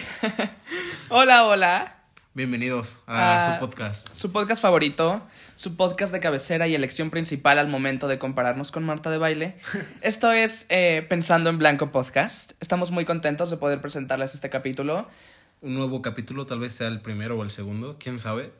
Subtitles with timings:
[1.08, 1.96] hola, hola.
[2.34, 4.14] Bienvenidos a Ah, su podcast.
[4.14, 8.84] Su podcast favorito, su podcast de cabecera y elección principal al momento de compararnos con
[8.84, 9.56] Marta de Baile.
[10.00, 12.52] Esto es eh, Pensando en Blanco Podcast.
[12.60, 15.08] Estamos muy contentos de poder presentarles este capítulo.
[15.60, 18.50] Un nuevo capítulo, tal vez sea el primero o el segundo, quién sabe.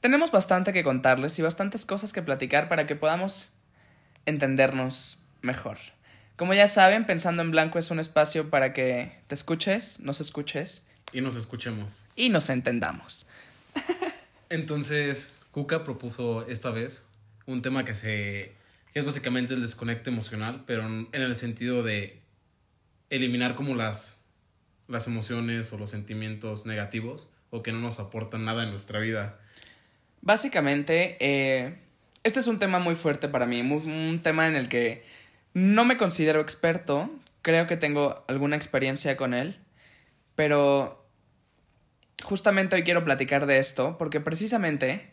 [0.00, 3.50] Tenemos bastante que contarles y bastantes cosas que platicar para que podamos
[4.26, 5.78] entendernos mejor.
[6.36, 10.86] Como ya saben, Pensando en Blanco es un espacio para que te escuches, nos escuches
[11.12, 12.04] Y nos escuchemos.
[12.16, 13.26] y nos entendamos.
[14.48, 17.04] Entonces, Kuka propuso esta vez
[17.46, 18.52] un tema que se
[18.92, 22.20] que es básicamente el desconecte emocional, pero en el sentido de
[23.10, 24.18] eliminar como las
[24.88, 29.38] las emociones o los sentimientos negativos o que no nos aportan nada en nuestra vida.
[30.20, 31.76] Básicamente, eh,
[32.22, 35.04] este es un tema muy fuerte para mí, un tema en el que
[35.54, 37.10] no me considero experto,
[37.42, 39.58] creo que tengo alguna experiencia con él,
[40.34, 41.08] pero
[42.22, 45.12] justamente hoy quiero platicar de esto porque precisamente,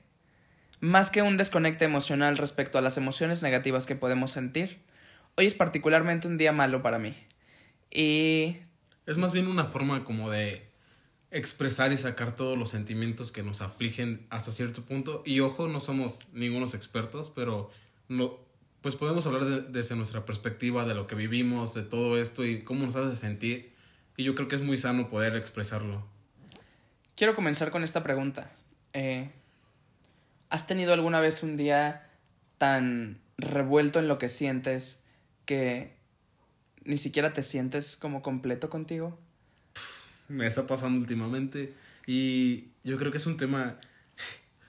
[0.80, 4.82] más que un desconecte emocional respecto a las emociones negativas que podemos sentir,
[5.36, 7.16] hoy es particularmente un día malo para mí.
[7.92, 8.58] Y
[9.06, 10.72] Es más bien una forma como de
[11.30, 15.22] expresar y sacar todos los sentimientos que nos afligen hasta cierto punto.
[15.26, 17.70] Y ojo, no somos ningunos expertos, pero
[18.08, 18.40] no,
[18.82, 22.64] pues podemos hablar de- desde nuestra perspectiva de lo que vivimos, de todo esto y
[22.64, 23.72] cómo nos hace sentir.
[24.18, 26.06] Y yo creo que es muy sano poder expresarlo.
[27.16, 28.52] Quiero comenzar con esta pregunta.
[28.94, 29.30] Eh,
[30.50, 32.10] ¿Has tenido alguna vez un día
[32.58, 35.04] tan revuelto en lo que sientes
[35.46, 35.96] que
[36.84, 39.20] ni siquiera te sientes como completo contigo?
[40.28, 41.74] Me está pasando últimamente
[42.08, 43.80] y yo creo que es un tema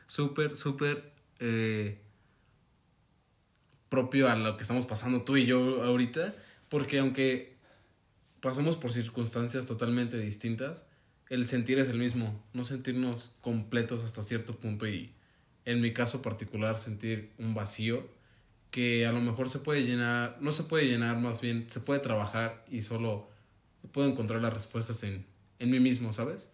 [0.06, 1.98] súper, súper eh,
[3.92, 6.32] propio a lo que estamos pasando tú y yo ahorita,
[6.70, 7.56] porque aunque
[8.40, 10.86] pasamos por circunstancias totalmente distintas,
[11.28, 15.12] el sentir es el mismo, no sentirnos completos hasta cierto punto y
[15.66, 18.08] en mi caso particular sentir un vacío
[18.70, 22.00] que a lo mejor se puede llenar, no se puede llenar, más bien se puede
[22.00, 23.28] trabajar y solo
[23.92, 25.26] puedo encontrar las respuestas en,
[25.58, 26.50] en mí mismo, ¿sabes?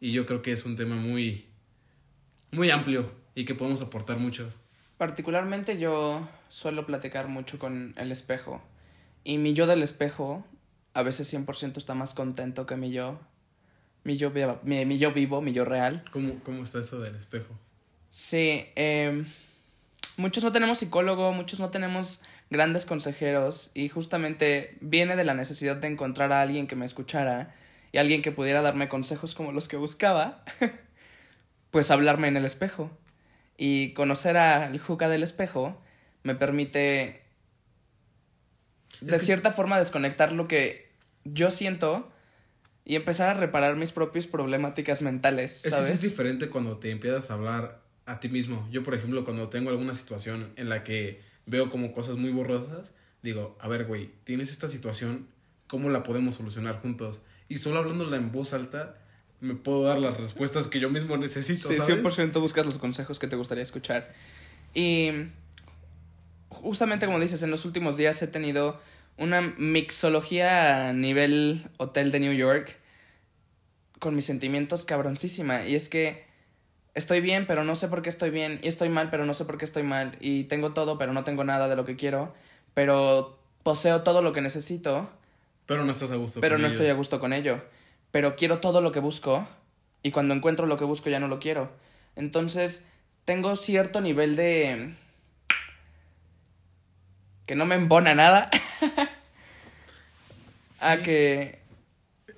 [0.00, 1.46] Y yo creo que es un tema muy,
[2.50, 4.52] muy amplio y que podemos aportar mucho.
[5.02, 8.62] Particularmente yo suelo platicar mucho con el espejo.
[9.24, 10.44] Y mi yo del espejo
[10.94, 13.18] a veces 100% está más contento que mi yo.
[14.04, 14.30] Mi yo,
[14.62, 16.04] mi, mi yo vivo, mi yo real.
[16.12, 17.52] ¿Cómo, cómo está eso del espejo?
[18.12, 19.24] Sí, eh,
[20.18, 25.74] muchos no tenemos psicólogo, muchos no tenemos grandes consejeros y justamente viene de la necesidad
[25.74, 27.56] de encontrar a alguien que me escuchara
[27.90, 30.44] y alguien que pudiera darme consejos como los que buscaba,
[31.72, 32.96] pues hablarme en el espejo.
[33.56, 35.80] Y conocer al Juca del espejo
[36.22, 37.22] me permite
[39.00, 40.90] de Es que- cierta forma desconectar lo que
[41.24, 42.10] yo siento
[42.84, 45.86] y empezar a reparar mis propias problemáticas mentales, Es ¿sabes?
[45.90, 48.68] que sí es diferente cuando te empiezas a hablar a ti mismo.
[48.72, 52.94] Yo, por ejemplo, cuando tengo alguna situación en la que veo como cosas muy borrosas,
[53.22, 55.28] digo, a ver, güey, tienes esta situación,
[55.68, 57.22] ¿cómo la podemos solucionar juntos?
[57.48, 58.96] Y solo hablándola en voz alta,
[59.42, 62.02] me puedo dar las respuestas que yo mismo necesito, Sí, ¿sabes?
[62.02, 64.10] 100% buscas los consejos que te gustaría escuchar.
[64.72, 65.10] Y
[66.48, 68.80] justamente como dices, en los últimos días he tenido
[69.18, 72.78] una mixología a nivel hotel de New York
[73.98, 75.66] con mis sentimientos cabroncísima.
[75.66, 76.24] Y es que
[76.94, 78.58] estoy bien, pero no sé por qué estoy bien.
[78.62, 80.16] Y estoy mal, pero no sé por qué estoy mal.
[80.20, 82.34] Y tengo todo, pero no tengo nada de lo que quiero.
[82.74, 85.10] Pero poseo todo lo que necesito
[85.66, 86.40] Pero no estás a gusto.
[86.40, 86.74] pero con no ellos.
[86.80, 87.60] estoy a gusto con ello.
[88.12, 89.48] Pero quiero todo lo que busco
[90.02, 91.72] y cuando encuentro lo que busco ya no lo quiero.
[92.14, 92.84] Entonces,
[93.24, 94.94] tengo cierto nivel de...
[97.46, 98.50] que no me embona nada.
[100.80, 101.58] A que...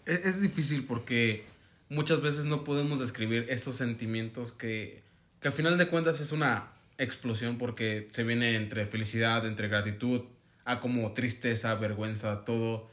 [0.06, 1.44] Es, es difícil porque
[1.88, 5.02] muchas veces no podemos describir esos sentimientos que,
[5.40, 10.22] que al final de cuentas es una explosión porque se viene entre felicidad, entre gratitud,
[10.64, 12.90] a como tristeza, vergüenza, todo.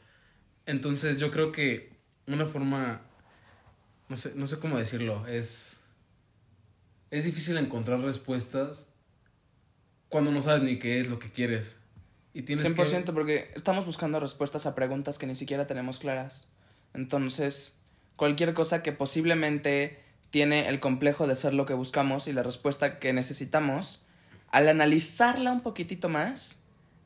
[0.66, 1.91] Entonces yo creo que
[2.26, 3.02] una forma,
[4.08, 5.80] no sé, no sé cómo decirlo, es,
[7.10, 8.88] es difícil encontrar respuestas
[10.08, 11.78] cuando no sabes ni qué es lo que quieres.
[12.34, 13.12] Y tienes 100% que...
[13.12, 16.48] porque estamos buscando respuestas a preguntas que ni siquiera tenemos claras.
[16.94, 17.78] Entonces,
[18.16, 19.98] cualquier cosa que posiblemente
[20.30, 24.02] tiene el complejo de ser lo que buscamos y la respuesta que necesitamos,
[24.50, 26.58] al analizarla un poquitito más,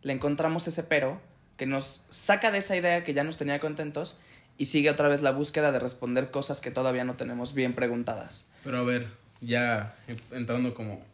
[0.02, 1.20] le encontramos ese pero
[1.56, 4.20] que nos saca de esa idea que ya nos tenía contentos
[4.58, 8.48] y sigue otra vez la búsqueda de responder cosas que todavía no tenemos bien preguntadas.
[8.64, 9.08] Pero a ver,
[9.40, 9.96] ya
[10.30, 11.04] entrando como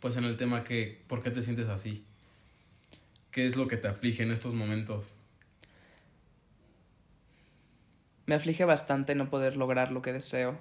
[0.00, 2.04] pues en el tema que ¿por qué te sientes así?
[3.30, 5.12] ¿Qué es lo que te aflige en estos momentos?
[8.26, 10.58] Me aflige bastante no poder lograr lo que deseo.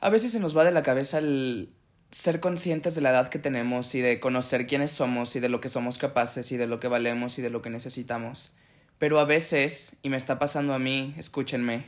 [0.00, 1.72] A veces se nos va de la cabeza el
[2.10, 5.60] ser conscientes de la edad que tenemos y de conocer quiénes somos y de lo
[5.60, 8.52] que somos capaces y de lo que valemos y de lo que necesitamos.
[8.98, 11.84] Pero a veces, y me está pasando a mí, escúchenme,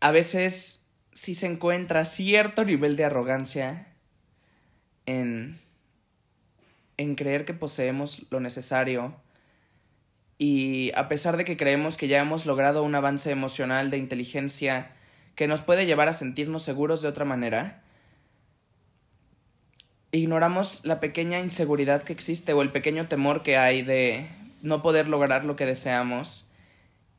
[0.00, 3.88] a veces sí se encuentra cierto nivel de arrogancia
[5.06, 5.60] en,
[6.96, 9.16] en creer que poseemos lo necesario.
[10.38, 14.92] Y a pesar de que creemos que ya hemos logrado un avance emocional de inteligencia
[15.34, 17.82] que nos puede llevar a sentirnos seguros de otra manera,
[20.10, 24.26] ignoramos la pequeña inseguridad que existe o el pequeño temor que hay de
[24.62, 26.48] no poder lograr lo que deseamos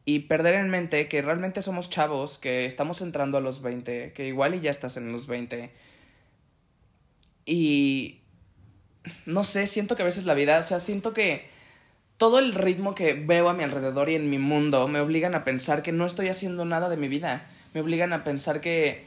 [0.06, 4.28] y perder en mente que realmente somos chavos, que estamos entrando a los 20, que
[4.28, 5.72] igual y ya estás en los 20.
[7.46, 8.22] Y
[9.26, 11.48] no sé, siento que a veces la vida, o sea, siento que
[12.18, 15.44] todo el ritmo que veo a mi alrededor y en mi mundo me obligan a
[15.44, 17.50] pensar que no estoy haciendo nada de mi vida.
[17.74, 19.06] Me obligan a pensar que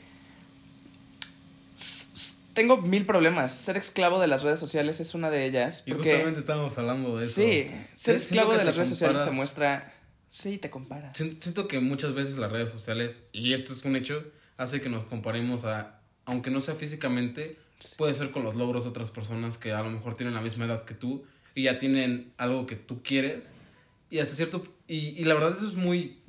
[2.57, 3.53] tengo mil problemas.
[3.53, 5.85] Ser esclavo de las redes sociales es una de ellas.
[5.87, 7.35] Y justamente estábamos hablando de eso.
[7.35, 9.93] Sí, ser esclavo de las redes sociales te muestra...
[10.31, 11.17] Sí, te comparas.
[11.17, 14.25] Siento que muchas veces las redes sociales, y esto es un hecho,
[14.57, 17.57] hace que nos comparemos a, aunque no sea físicamente,
[17.97, 20.65] puede ser con los logros de otras personas que a lo mejor tienen la misma
[20.65, 21.25] edad que tú
[21.55, 23.53] y ya tienen algo que tú quieres.
[24.11, 24.67] Y hasta cierto...
[24.89, 26.21] Y, y la verdad eso es muy...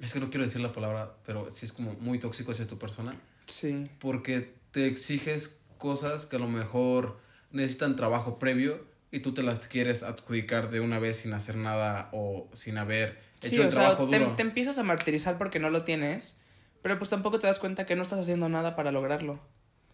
[0.00, 2.78] Es que no quiero decir la palabra, pero sí es como muy tóxico hacia tu
[2.78, 3.20] persona.
[3.46, 3.88] Sí.
[3.98, 7.18] Porque te exiges cosas que a lo mejor
[7.50, 12.08] necesitan trabajo previo y tú te las quieres adjudicar de una vez sin hacer nada
[12.12, 16.38] o sin haber hecho el trabajo Te, te empiezas a martirizar porque no lo tienes,
[16.80, 19.38] pero pues tampoco te das cuenta que no estás haciendo nada para lograrlo.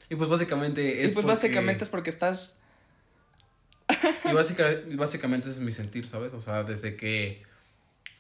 [0.09, 1.11] Y pues básicamente es.
[1.11, 2.61] Y pues básicamente es porque estás
[4.31, 6.35] y básicamente, básicamente ese es mi sentir, ¿sabes?
[6.35, 7.43] O sea, desde que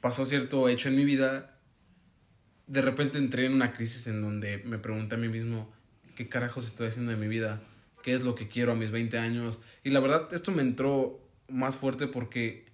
[0.01, 1.57] pasó cierto hecho en mi vida,
[2.67, 5.73] de repente entré en una crisis en donde me pregunté a mí mismo,
[6.21, 7.63] ¿qué carajos estoy haciendo de mi vida?
[8.03, 9.59] ¿Qué es lo que quiero a mis 20 años?
[9.83, 11.19] Y la verdad, esto me entró
[11.49, 12.67] más fuerte porque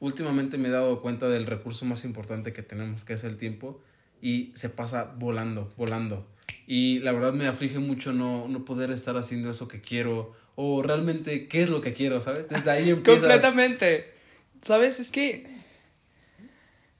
[0.00, 3.80] últimamente me he dado cuenta del recurso más importante que tenemos, que es el tiempo,
[4.20, 6.26] y se pasa volando, volando.
[6.66, 10.82] Y la verdad me aflige mucho no, no poder estar haciendo eso que quiero o
[10.82, 12.48] realmente qué es lo que quiero, ¿sabes?
[12.48, 13.20] Desde ahí empiezas.
[13.20, 14.14] Completamente.
[14.62, 14.98] ¿Sabes?
[14.98, 15.46] Es que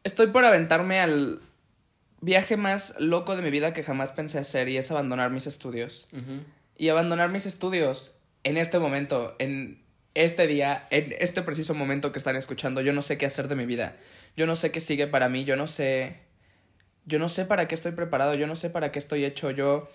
[0.05, 1.41] estoy por aventarme al
[2.21, 6.09] viaje más loco de mi vida que jamás pensé hacer y es abandonar mis estudios.
[6.77, 9.83] Y abandonar mis estudios en este momento, en
[10.15, 13.57] este día, en este preciso momento que están escuchando, yo no sé qué hacer de
[13.57, 13.97] mi vida.
[14.37, 16.31] Yo no sé qué sigue para mí, yo no sé
[17.07, 19.91] yo no sé para qué estoy preparado, yo no sé para qué estoy hecho, yo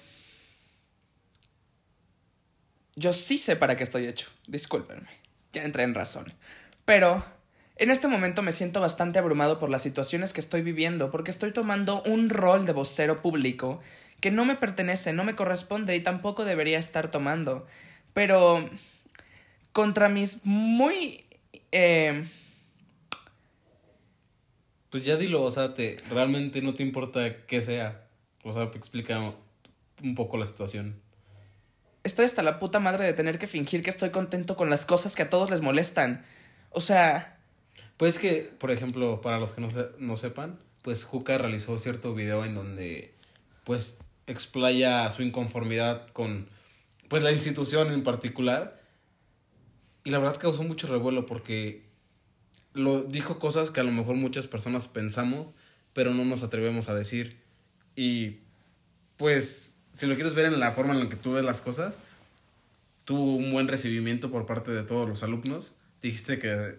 [2.95, 5.09] yo sí sé para qué estoy hecho, discúlpenme,
[5.51, 6.33] ya entré en razón.
[6.85, 7.25] Pero
[7.77, 11.51] en este momento me siento bastante abrumado por las situaciones que estoy viviendo, porque estoy
[11.51, 13.81] tomando un rol de vocero público
[14.21, 17.67] que no me pertenece, no me corresponde y tampoco debería estar tomando.
[18.13, 18.69] Pero
[19.71, 21.25] contra mis muy...
[21.71, 22.25] Eh...
[24.89, 28.07] Pues ya dilo, o sea, te, realmente no te importa qué sea.
[28.43, 29.33] O sea, explica
[30.01, 31.01] un poco la situación
[32.05, 35.15] estoy hasta la puta madre de tener que fingir que estoy contento con las cosas
[35.15, 36.23] que a todos les molestan.
[36.69, 37.34] O sea...
[37.97, 39.69] Pues que, por ejemplo, para los que no,
[39.99, 43.13] no sepan, pues Juca realizó cierto video en donde
[43.63, 43.97] pues
[44.27, 46.47] explaya su inconformidad con
[47.07, 48.81] pues la institución en particular.
[50.03, 51.83] Y la verdad causó mucho revuelo porque
[52.73, 55.47] lo dijo cosas que a lo mejor muchas personas pensamos,
[55.93, 57.37] pero no nos atrevemos a decir.
[57.95, 58.39] Y
[59.17, 61.97] pues si lo quieres ver en la forma en la que tú ves las cosas,
[63.05, 65.75] tuvo un buen recibimiento por parte de todos los alumnos.
[66.01, 66.75] Dijiste que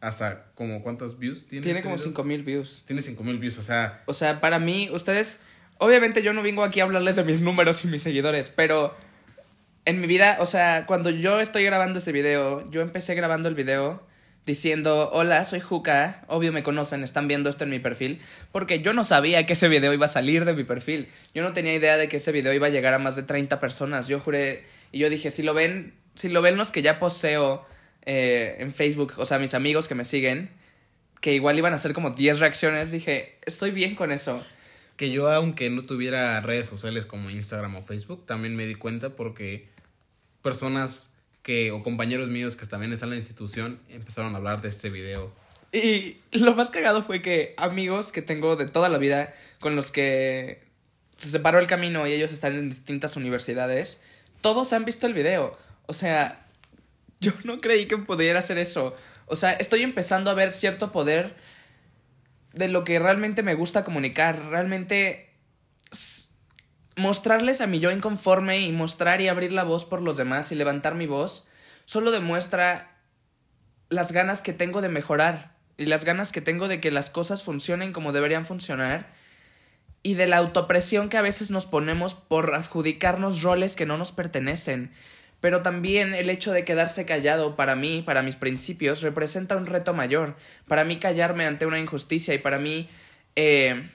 [0.00, 1.64] hasta como cuántas views tiene.
[1.64, 2.84] Tiene como cinco mil views.
[2.86, 4.02] Tiene cinco mil views, o sea.
[4.06, 5.40] O sea, para mí, ustedes,
[5.78, 8.94] obviamente yo no vengo aquí a hablarles de mis números y mis seguidores, pero
[9.84, 13.54] en mi vida, o sea, cuando yo estoy grabando ese video, yo empecé grabando el
[13.54, 14.06] video
[14.44, 18.94] diciendo, hola, soy Juca, obvio me conocen, están viendo esto en mi perfil, porque yo
[18.94, 21.98] no sabía que ese video iba a salir de mi perfil, yo no tenía idea
[21.98, 25.00] de que ese video iba a llegar a más de 30 personas, yo juré, y
[25.00, 27.66] yo dije, si lo ven, si lo ven los que ya poseo
[28.10, 30.48] eh, en Facebook, o sea, mis amigos que me siguen,
[31.20, 34.42] que igual iban a hacer como 10 reacciones, dije, estoy bien con eso.
[34.96, 39.10] Que yo, aunque no tuviera redes sociales como Instagram o Facebook, también me di cuenta
[39.10, 39.68] porque
[40.40, 41.10] personas
[41.42, 44.88] que, o compañeros míos que también están en la institución, empezaron a hablar de este
[44.88, 45.30] video.
[45.70, 49.90] Y lo más cagado fue que amigos que tengo de toda la vida, con los
[49.90, 50.62] que
[51.18, 54.00] se separó el camino y ellos están en distintas universidades,
[54.40, 55.58] todos han visto el video.
[55.84, 56.47] O sea,
[57.20, 58.94] yo no creí que pudiera hacer eso.
[59.26, 61.36] O sea, estoy empezando a ver cierto poder
[62.52, 65.34] de lo que realmente me gusta comunicar, realmente
[66.96, 70.56] mostrarles a mi yo inconforme y mostrar y abrir la voz por los demás y
[70.56, 71.48] levantar mi voz,
[71.84, 72.96] solo demuestra
[73.88, 77.42] las ganas que tengo de mejorar y las ganas que tengo de que las cosas
[77.42, 79.12] funcionen como deberían funcionar
[80.02, 84.12] y de la autopresión que a veces nos ponemos por adjudicarnos roles que no nos
[84.12, 84.92] pertenecen.
[85.40, 89.94] Pero también el hecho de quedarse callado para mí, para mis principios, representa un reto
[89.94, 90.36] mayor.
[90.66, 92.88] Para mí callarme ante una injusticia y para mí
[93.36, 93.88] eh,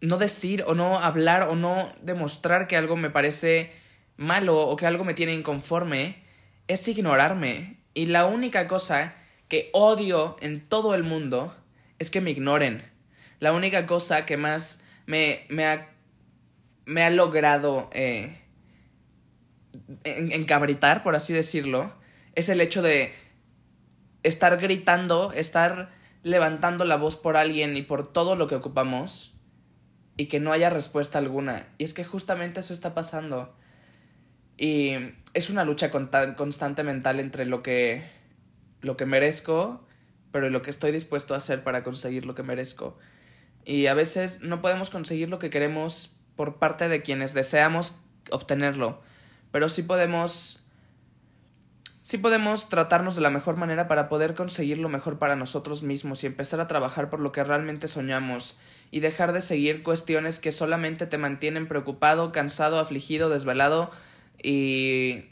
[0.00, 3.72] no decir o no hablar o no demostrar que algo me parece
[4.16, 6.22] malo o que algo me tiene inconforme
[6.68, 7.76] es ignorarme.
[7.92, 9.14] Y la única cosa
[9.48, 11.54] que odio en todo el mundo
[11.98, 12.82] es que me ignoren.
[13.40, 15.88] La única cosa que más me, me, ha,
[16.86, 18.40] me ha logrado eh,
[20.04, 21.94] encabritar, por así decirlo,
[22.34, 23.12] es el hecho de
[24.22, 29.34] estar gritando, estar levantando la voz por alguien y por todo lo que ocupamos
[30.16, 31.68] y que no haya respuesta alguna.
[31.78, 33.54] Y es que justamente eso está pasando.
[34.56, 34.92] Y
[35.34, 38.04] es una lucha constante mental entre lo que,
[38.80, 39.86] lo que merezco,
[40.30, 42.98] pero lo que estoy dispuesto a hacer para conseguir lo que merezco.
[43.64, 48.00] Y a veces no podemos conseguir lo que queremos por parte de quienes deseamos
[48.30, 49.02] obtenerlo,
[49.54, 50.66] pero sí podemos
[52.02, 56.24] sí podemos tratarnos de la mejor manera para poder conseguir lo mejor para nosotros mismos
[56.24, 58.58] y empezar a trabajar por lo que realmente soñamos
[58.90, 63.92] y dejar de seguir cuestiones que solamente te mantienen preocupado, cansado, afligido, desvelado
[64.42, 65.26] y...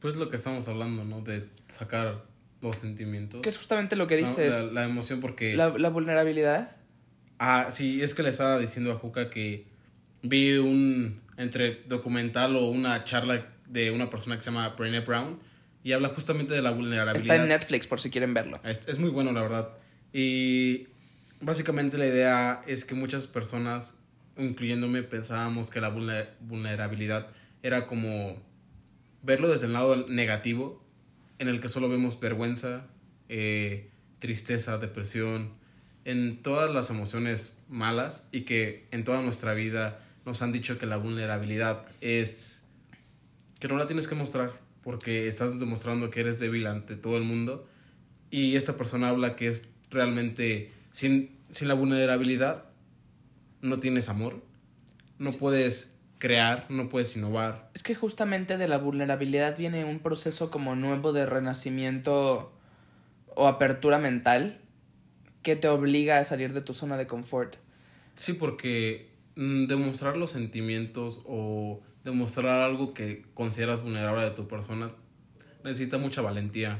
[0.00, 1.20] Pues lo que estamos hablando, ¿no?
[1.20, 2.24] De sacar
[2.60, 3.40] los sentimientos.
[3.40, 4.72] Que es justamente lo que dices.
[4.72, 5.54] La, emoción porque...
[5.54, 6.76] La, la, vulnerabilidad.
[7.38, 9.68] Ah, sí, es que le estaba diciendo a Juca que
[10.22, 15.40] vi un entre documental o una charla de una persona que se llama Brené Brown
[15.82, 17.36] y habla justamente de la vulnerabilidad.
[17.36, 18.60] Está en Netflix por si quieren verlo.
[18.64, 19.70] Es, es muy bueno, la verdad.
[20.12, 20.88] Y
[21.40, 23.98] básicamente la idea es que muchas personas,
[24.36, 25.90] incluyéndome, pensábamos que la
[26.40, 27.28] vulnerabilidad
[27.62, 28.42] era como
[29.22, 30.84] verlo desde el lado negativo,
[31.38, 32.86] en el que solo vemos vergüenza,
[33.28, 35.52] eh, tristeza, depresión,
[36.04, 40.86] en todas las emociones malas y que en toda nuestra vida nos han dicho que
[40.86, 42.64] la vulnerabilidad es
[43.60, 44.52] que no la tienes que mostrar
[44.82, 47.66] porque estás demostrando que eres débil ante todo el mundo
[48.30, 52.64] y esta persona habla que es realmente sin, sin la vulnerabilidad
[53.60, 54.42] no tienes amor,
[55.18, 57.70] no puedes crear, no puedes innovar.
[57.74, 62.52] Es que justamente de la vulnerabilidad viene un proceso como nuevo de renacimiento
[63.34, 64.60] o apertura mental
[65.42, 67.56] que te obliga a salir de tu zona de confort.
[68.16, 74.90] Sí, porque demostrar los sentimientos o demostrar algo que consideras vulnerable de tu persona
[75.64, 76.78] necesita mucha valentía,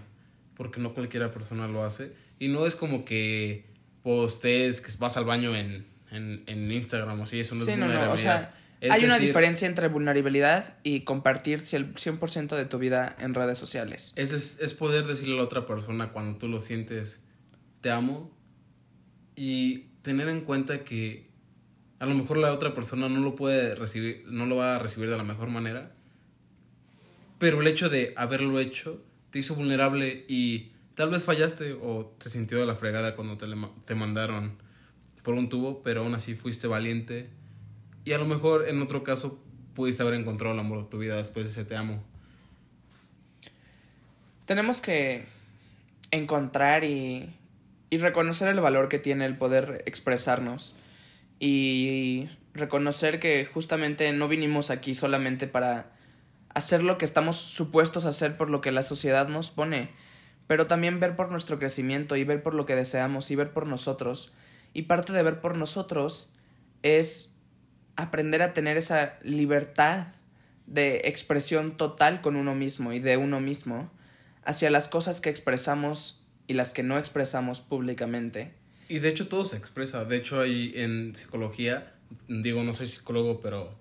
[0.55, 2.13] porque no cualquiera persona lo hace.
[2.39, 3.67] Y no es como que
[4.03, 8.13] postees que vas al baño en, en, en Instagram o así, eso no es vulnerabilidad.
[8.13, 8.55] o sea,
[8.91, 14.13] hay una diferencia entre vulnerabilidad y compartir el 100% de tu vida en redes sociales.
[14.17, 17.23] Es, es, es poder decirle a la otra persona cuando tú lo sientes,
[17.81, 18.37] te amo,
[19.37, 21.31] y tener en cuenta que
[22.05, 25.09] a lo mejor la otra persona no lo puede recibir, no lo va a recibir
[25.09, 25.91] de la mejor manera,
[27.39, 32.29] pero el hecho de haberlo hecho te hizo vulnerable y tal vez fallaste o te
[32.29, 33.47] sintió de la fregada cuando te,
[33.87, 34.59] te mandaron
[35.23, 37.31] por un tubo, pero aún así fuiste valiente
[38.05, 39.43] y a lo mejor en otro caso
[39.75, 42.05] pudiste haber encontrado el amor de tu vida después de ese te amo.
[44.45, 45.25] Tenemos que
[46.11, 47.33] encontrar y
[47.95, 50.75] y reconocer el valor que tiene el poder expresarnos
[51.39, 55.93] y reconocer que justamente no vinimos aquí solamente para
[56.55, 59.91] hacer lo que estamos supuestos a hacer por lo que la sociedad nos pone,
[60.47, 63.67] pero también ver por nuestro crecimiento y ver por lo que deseamos y ver por
[63.67, 64.35] nosotros.
[64.73, 66.29] Y parte de ver por nosotros
[66.83, 67.35] es
[67.97, 70.07] aprender a tener esa libertad
[70.67, 73.91] de expresión total con uno mismo y de uno mismo
[74.45, 78.55] hacia las cosas que expresamos y las que no expresamos públicamente.
[78.95, 80.05] Y de hecho todo se expresa.
[80.05, 81.95] De hecho hay en psicología,
[82.29, 83.77] digo no soy psicólogo, pero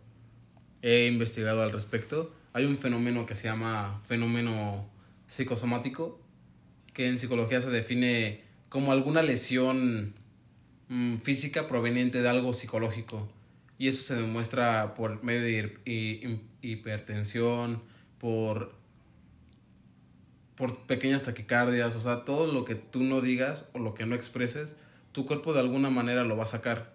[0.82, 2.34] he investigado al respecto.
[2.52, 4.90] Hay un fenómeno que se llama fenómeno
[5.28, 6.20] psicosomático,
[6.94, 10.16] que en psicología se define como alguna lesión
[10.88, 13.30] mm, física proveniente de algo psicológico.
[13.78, 17.84] Y eso se demuestra por medio de hipertensión,
[18.18, 18.74] por
[20.56, 24.16] por pequeñas taquicardias, o sea, todo lo que tú no digas o lo que no
[24.16, 24.76] expreses,
[25.14, 26.94] tu cuerpo de alguna manera lo va a sacar.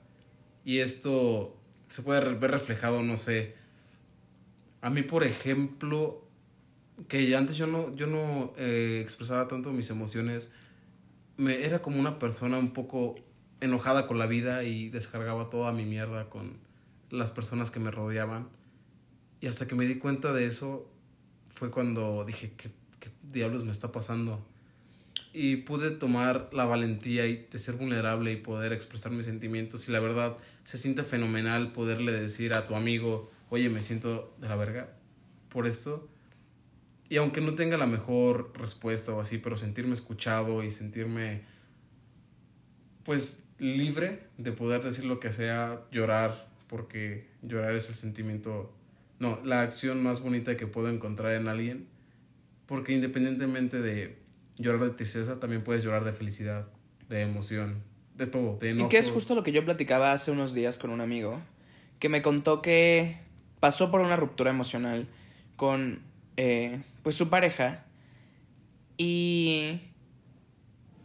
[0.65, 1.57] Y esto
[1.89, 3.55] se puede ver reflejado, no sé.
[4.83, 6.29] A mí, por ejemplo,
[7.07, 10.53] que antes yo no, yo no eh, expresaba tanto mis emociones,
[11.37, 13.15] me, era como una persona un poco
[13.61, 16.59] enojada con la vida y descargaba toda mi mierda con
[17.11, 18.49] las personas que me rodeaban.
[19.41, 20.91] Y hasta que me di cuenta de eso
[21.51, 24.45] fue cuando dije, ¿qué, qué diablos me está pasando?
[25.33, 29.89] Y pude tomar la valentía y de ser vulnerable y poder expresar mis sentimientos.
[29.89, 34.49] Y la verdad, se siente fenomenal poderle decir a tu amigo, oye, me siento de
[34.49, 34.91] la verga
[35.49, 36.09] por esto.
[37.09, 41.43] Y aunque no tenga la mejor respuesta o así, pero sentirme escuchado y sentirme,
[43.05, 48.73] pues, libre de poder decir lo que sea, llorar, porque llorar es el sentimiento,
[49.19, 51.89] no, la acción más bonita que puedo encontrar en alguien,
[52.67, 54.19] porque independientemente de
[54.59, 56.67] llorar de tristeza, también puedes llorar de felicidad,
[57.09, 57.83] de emoción,
[58.15, 58.87] de todo, de enojo.
[58.87, 61.41] Y que es justo lo que yo platicaba hace unos días con un amigo,
[61.99, 63.17] que me contó que
[63.61, 65.09] pasó por una ruptura emocional
[65.57, 66.01] con
[66.37, 67.85] eh, pues su pareja
[68.97, 69.81] y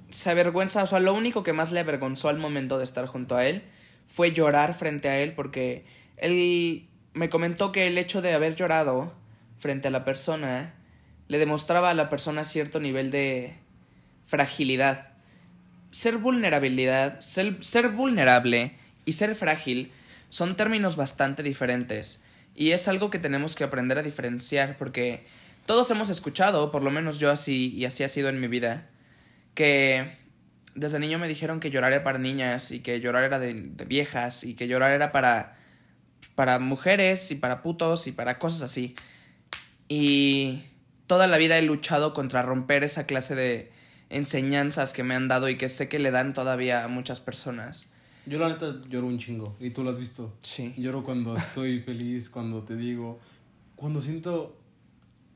[0.10, 3.36] se avergüenza, o sea, lo único que más le avergonzó al momento de estar junto
[3.36, 3.64] a él
[4.06, 5.86] fue llorar frente a él porque
[6.18, 9.14] él me comentó que el hecho de haber llorado
[9.58, 10.76] frente a la persona
[11.34, 13.56] le demostraba a la persona cierto nivel de
[14.24, 15.13] fragilidad.
[15.90, 19.92] Ser vulnerabilidad, ser, ser vulnerable y ser frágil
[20.30, 22.24] son términos bastante diferentes
[22.54, 25.25] y es algo que tenemos que aprender a diferenciar porque
[25.66, 28.88] todos hemos escuchado, por lo menos yo así y así ha sido en mi vida,
[29.56, 30.16] que
[30.75, 33.56] desde niño me dijeron que llorar era para niñas y que llorar era de,
[33.88, 35.58] viejas y que llorar era para,
[36.36, 38.94] para mujeres y para putos y para cosas así.
[39.90, 40.62] Y
[41.13, 43.72] toda la vida he luchado contra romper esa clase de
[44.10, 47.91] enseñanzas que me han dado y que sé que le dan todavía a muchas personas.
[48.25, 50.36] Yo la neta lloro un chingo y tú lo has visto.
[50.41, 50.74] Sí.
[50.75, 53.20] Lloro cuando estoy feliz, cuando te digo,
[53.75, 54.58] cuando siento,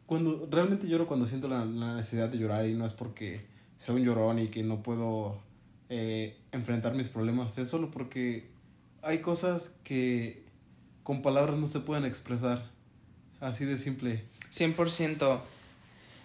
[0.08, 3.94] cuando realmente lloro cuando siento la, la necesidad de llorar y no es porque sea
[3.94, 5.40] un llorón y que no puedo
[5.90, 7.56] eh, enfrentar mis problemas.
[7.60, 8.50] Es solo porque
[9.04, 10.44] hay cosas que
[11.04, 12.72] con palabras no se pueden expresar.
[13.40, 14.26] Así de simple.
[14.50, 15.40] 100%.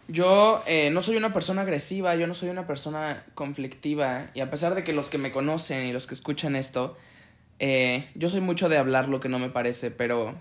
[0.09, 4.31] Yo eh, no soy una persona agresiva, yo no soy una persona conflictiva.
[4.35, 6.97] Y a pesar de que los que me conocen y los que escuchan esto,
[7.59, 10.35] eh, yo soy mucho de hablar lo que no me parece, pero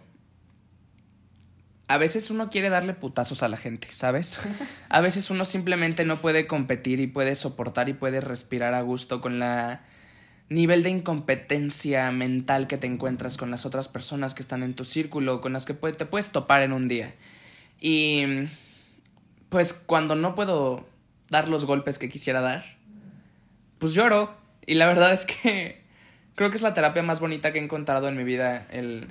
[1.88, 4.40] a veces uno quiere darle putazos a la gente, ¿sabes?
[4.90, 9.20] A veces uno simplemente no puede competir y puede soportar y puede respirar a gusto
[9.22, 9.82] con la
[10.50, 14.86] nivel de incompetencia mental que te encuentras con las otras personas que están en tu
[14.86, 17.14] círculo, con las que te puedes topar en un día.
[17.80, 18.48] Y
[19.52, 20.88] pues cuando no puedo
[21.30, 22.64] dar los golpes que quisiera dar,
[23.80, 24.34] pues lloro.
[24.66, 25.82] Y la verdad es que
[26.36, 29.10] creo que es la terapia más bonita que he encontrado en mi vida, el,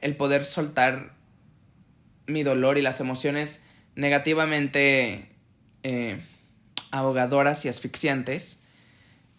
[0.00, 1.14] el poder soltar
[2.28, 3.64] mi dolor y las emociones
[3.96, 5.30] negativamente
[5.82, 6.22] eh,
[6.92, 8.60] ahogadoras y asfixiantes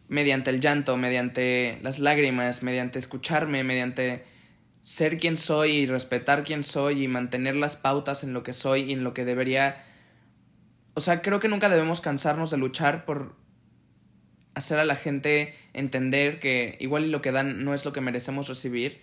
[0.10, 4.26] mediante el llanto, mediante las lágrimas, mediante escucharme, mediante
[4.84, 8.82] ser quien soy y respetar quién soy y mantener las pautas en lo que soy
[8.82, 9.82] y en lo que debería...
[10.93, 13.34] O sea, creo que nunca debemos cansarnos de luchar por
[14.56, 18.50] hacer a la gente entender que igual lo que dan no es lo que merecemos
[18.50, 19.02] recibir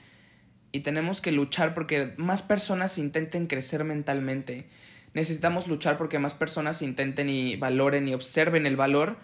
[0.71, 4.67] y tenemos que luchar porque más personas intenten crecer mentalmente.
[5.15, 9.17] Necesitamos luchar porque más personas intenten y valoren y observen el valor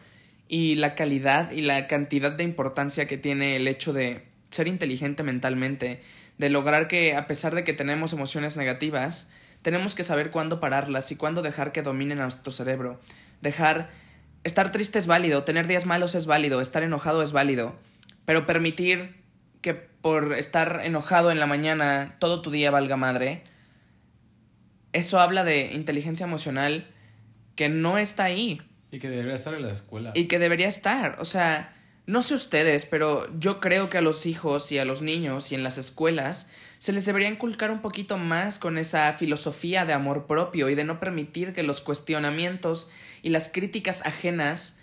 [0.48, 5.22] y la calidad y la cantidad de importancia que tiene el hecho de ser inteligente
[5.22, 6.00] mentalmente,
[6.38, 9.30] de lograr que a pesar de que tenemos emociones negativas,
[9.62, 13.00] tenemos que saber cuándo pararlas y cuándo dejar que dominen a nuestro cerebro.
[13.40, 13.90] Dejar
[14.44, 17.76] estar triste es válido, tener días malos es válido, estar enojado es válido,
[18.24, 19.16] pero permitir
[19.60, 23.42] que por estar enojado en la mañana todo tu día valga madre,
[24.92, 26.86] eso habla de inteligencia emocional
[27.56, 28.62] que no está ahí.
[28.92, 30.12] Y que debería estar en la escuela.
[30.14, 31.16] Y que debería estar.
[31.18, 31.75] O sea,
[32.06, 35.56] no sé ustedes, pero yo creo que a los hijos y a los niños y
[35.56, 40.26] en las escuelas se les debería inculcar un poquito más con esa filosofía de amor
[40.26, 42.90] propio y de no permitir que los cuestionamientos
[43.22, 44.78] y las críticas ajenas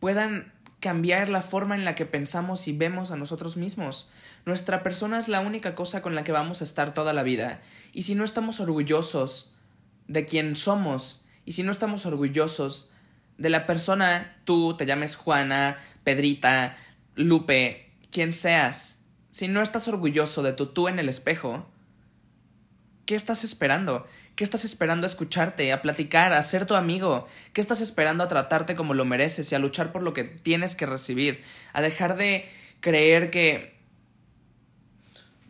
[0.00, 4.12] puedan cambiar la forma en la que pensamos y vemos a nosotros mismos.
[4.44, 7.62] Nuestra persona es la única cosa con la que vamos a estar toda la vida.
[7.94, 9.54] Y si no estamos orgullosos
[10.08, 12.92] de quién somos, y si no estamos orgullosos
[13.38, 16.76] de la persona, tú te llames Juana, Pedrita,
[17.16, 21.66] Lupe, quien seas, si no estás orgulloso de tu tú en el espejo,
[23.06, 24.06] ¿qué estás esperando?
[24.36, 27.26] ¿Qué estás esperando a escucharte, a platicar, a ser tu amigo?
[27.52, 30.76] ¿Qué estás esperando a tratarte como lo mereces y a luchar por lo que tienes
[30.76, 31.42] que recibir?
[31.72, 32.48] A dejar de
[32.80, 33.74] creer que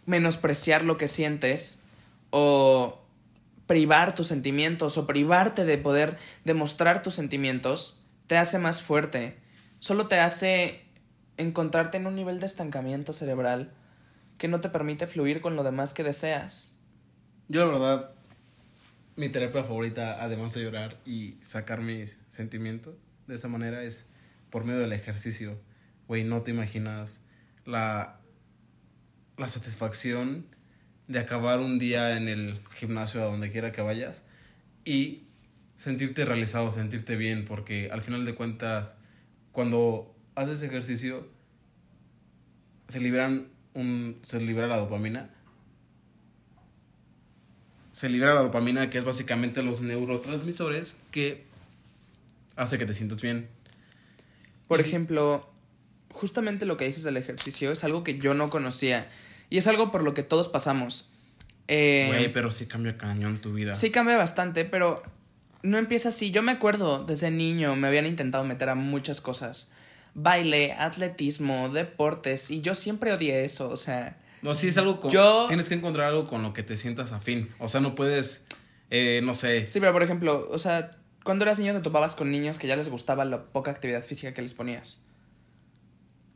[0.06, 1.80] menospreciar lo que sientes
[2.30, 3.02] o
[3.66, 9.36] privar tus sentimientos o privarte de poder demostrar tus sentimientos te hace más fuerte.
[9.84, 10.80] Solo te hace
[11.36, 13.70] encontrarte en un nivel de estancamiento cerebral
[14.38, 16.78] que no te permite fluir con lo demás que deseas.
[17.48, 18.10] Yo la verdad,
[19.16, 22.94] mi terapia favorita, además de llorar y sacar mis sentimientos
[23.26, 24.08] de esa manera, es
[24.48, 25.60] por medio del ejercicio.
[26.08, 27.26] Güey, no te imaginas
[27.66, 28.20] la,
[29.36, 30.46] la satisfacción
[31.08, 34.24] de acabar un día en el gimnasio a donde quiera que vayas
[34.86, 35.24] y
[35.76, 38.96] sentirte realizado, sentirte bien, porque al final de cuentas,
[39.54, 41.28] cuando haces ejercicio,
[42.88, 45.30] se liberan un, se libera la dopamina.
[47.92, 51.44] Se libera la dopamina, que es básicamente los neurotransmisores que
[52.56, 53.48] hace que te sientas bien.
[54.66, 55.48] Por ejemplo,
[56.10, 59.08] justamente lo que dices del ejercicio es algo que yo no conocía
[59.50, 61.12] y es algo por lo que todos pasamos.
[61.68, 63.74] Eh, Güey, pero sí cambia cañón tu vida.
[63.74, 65.04] Sí cambia bastante, pero
[65.64, 66.30] no empieza así.
[66.30, 69.72] Yo me acuerdo, desde niño me habían intentado meter a muchas cosas.
[70.14, 74.16] Baile, atletismo, deportes, y yo siempre odié eso, o sea...
[74.42, 75.10] No, sí es algo con...
[75.10, 77.48] Yo- Tienes que encontrar algo con lo que te sientas afín.
[77.58, 78.44] O sea, no puedes,
[78.90, 79.66] eh, no sé...
[79.66, 80.92] Sí, pero por ejemplo, o sea,
[81.24, 84.34] cuando eras niño te topabas con niños que ya les gustaba la poca actividad física
[84.34, 85.02] que les ponías.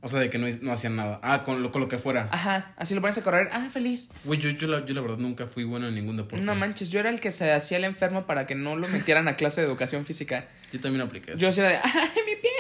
[0.01, 1.19] O sea, de que no, no hacían nada.
[1.23, 2.29] Ah, con lo, con lo que fuera.
[2.31, 4.11] Ajá, así lo pones a correr, ah, feliz.
[4.25, 6.45] Güey, yo, yo, la, yo la verdad nunca fui bueno en ningún deporte.
[6.45, 9.27] No manches, yo era el que se hacía el enfermo para que no lo metieran
[9.27, 10.49] a clase de educación física.
[10.73, 11.41] Yo también apliqué eso.
[11.41, 12.51] Yo era de, ¡ay, mi pie!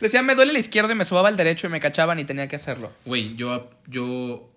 [0.00, 2.48] Decía, me duele el izquierdo y me subaba al derecho y me cachaban y tenía
[2.48, 2.92] que hacerlo.
[3.06, 4.52] Güey, yo, yo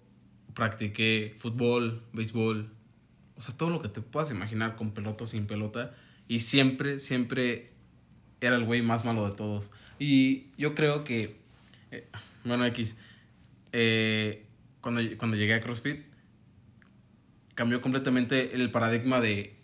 [0.54, 2.70] practiqué fútbol, béisbol,
[3.38, 5.96] o sea, todo lo que te puedas imaginar con pelota o sin pelota.
[6.28, 7.72] Y siempre, siempre
[8.42, 9.72] era el güey más malo de todos.
[9.98, 11.39] Y yo creo que,
[11.92, 12.08] eh,
[12.44, 12.96] bueno, X,
[13.72, 14.46] eh,
[14.82, 16.02] cuando, cuando llegué a CrossFit,
[17.56, 19.56] cambió completamente el paradigma de,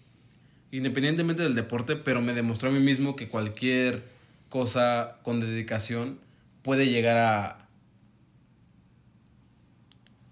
[0.71, 4.03] independientemente del deporte, pero me demostró a mí mismo que cualquier
[4.49, 6.19] cosa con dedicación
[6.61, 7.69] puede llegar a,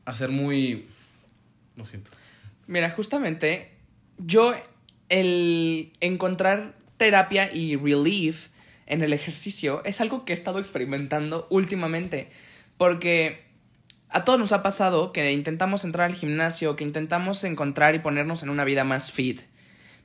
[0.06, 0.88] a ser muy...
[1.76, 2.12] Lo siento.
[2.68, 3.72] Mira, justamente
[4.18, 4.54] yo
[5.10, 8.48] el encontrar terapia y relief
[8.86, 12.30] en el ejercicio es algo que he estado experimentando últimamente.
[12.78, 13.44] Porque
[14.10, 18.44] a todos nos ha pasado que intentamos entrar al gimnasio, que intentamos encontrar y ponernos
[18.44, 19.42] en una vida más fit.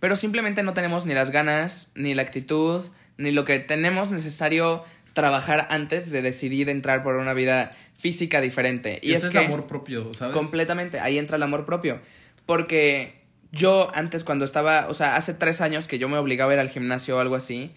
[0.00, 2.84] Pero simplemente no tenemos ni las ganas, ni la actitud,
[3.16, 9.00] ni lo que tenemos necesario trabajar antes de decidir entrar por una vida física diferente.
[9.02, 10.34] Y, Y es es que el amor propio, ¿sabes?
[10.34, 12.00] Completamente, ahí entra el amor propio.
[12.46, 16.54] Porque yo antes cuando estaba, o sea, hace tres años que yo me obligaba a
[16.54, 17.72] ir al gimnasio o algo así,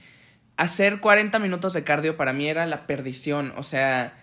[0.57, 3.53] hacer 40 minutos de cardio para mí era la perdición.
[3.57, 4.13] O sea,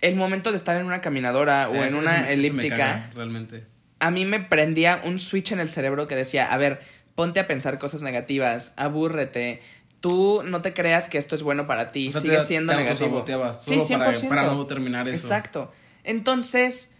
[0.00, 3.10] el momento de estar en una caminadora O en eso- una eso me- elíptica, caga,
[3.14, 3.64] realmente.
[4.00, 6.80] a mí me prendía un switch en el cerebro que decía, a ver,
[7.14, 9.60] ponte a pensar cosas negativas, abúrrete.
[10.00, 12.72] Tú no te creas que esto es bueno para ti, O sea, sigue te- siendo
[12.72, 13.24] te negativo.
[13.52, 14.28] Sí, solo para- 100%.
[14.28, 15.16] para no terminar eso.
[15.26, 15.72] Exacto.
[16.04, 16.94] Entonces,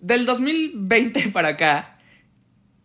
[0.00, 1.93] del 2020 para acá,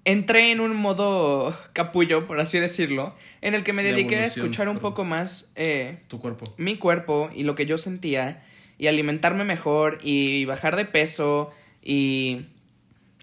[0.06, 4.26] entré en un modo capullo, por así decirlo, en el que me De dediqué a
[4.26, 6.54] escuchar un poco más eh, Tu cuerpo.
[6.58, 8.44] mi cuerpo y lo que yo sentía
[8.78, 11.52] y alimentarme mejor y bajar de peso
[11.84, 12.46] y,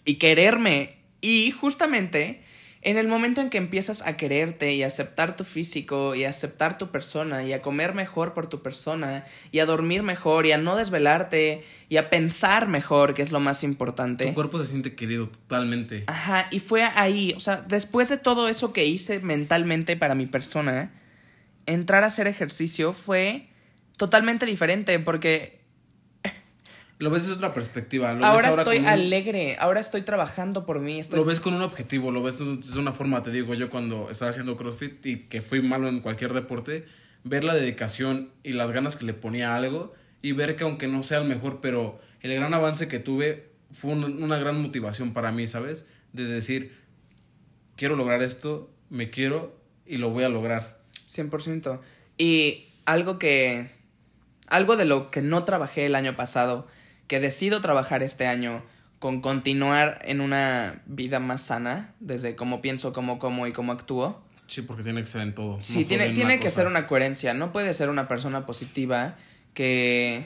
[0.05, 0.97] y quererme.
[1.21, 2.43] Y justamente
[2.83, 6.31] en el momento en que empiezas a quererte y a aceptar tu físico y a
[6.31, 10.53] aceptar tu persona y a comer mejor por tu persona y a dormir mejor y
[10.53, 14.27] a no desvelarte y a pensar mejor, que es lo más importante.
[14.27, 16.05] Tu cuerpo se siente querido totalmente.
[16.07, 20.27] Ajá, y fue ahí, o sea, después de todo eso que hice mentalmente para mi
[20.27, 20.93] persona,
[21.67, 23.49] entrar a hacer ejercicio fue
[23.97, 25.66] totalmente diferente porque
[26.99, 28.15] Lo ves desde otra perspectiva.
[28.15, 31.19] Lo ahora, ves ahora estoy un- alegre, ahora estoy trabajando por mí, estoy...
[31.19, 34.31] Lo ves con un objetivo, lo ves de una forma, te digo, yo cuando estaba
[34.31, 36.87] haciendo CrossFit y que fui malo en cualquier deporte,
[37.23, 40.89] ver la dedicación y las ganas que le ponía a algo y ver que aunque
[40.89, 45.13] no sea el mejor, pero el gran avance que tuve fue un- una gran motivación
[45.13, 45.85] para mí, ¿sabes?
[46.15, 46.75] De decir,
[47.77, 49.55] quiero lograr esto, me quiero
[49.85, 50.79] y lo voy a lograr.
[51.07, 51.81] 100%.
[52.17, 53.71] Y algo que...
[54.49, 56.69] Algo de lo que no trabajé el año pasado,
[57.07, 58.63] que decido trabajar este año
[58.99, 64.25] con continuar en una vida más sana, desde cómo pienso, cómo como y cómo actúo.
[64.47, 65.59] Sí, porque tiene que ser en todo.
[65.63, 66.57] Sí, tiene, en tiene que cosa.
[66.57, 67.35] ser una coherencia.
[67.35, 69.17] No puede ser una persona positiva
[69.55, 70.25] que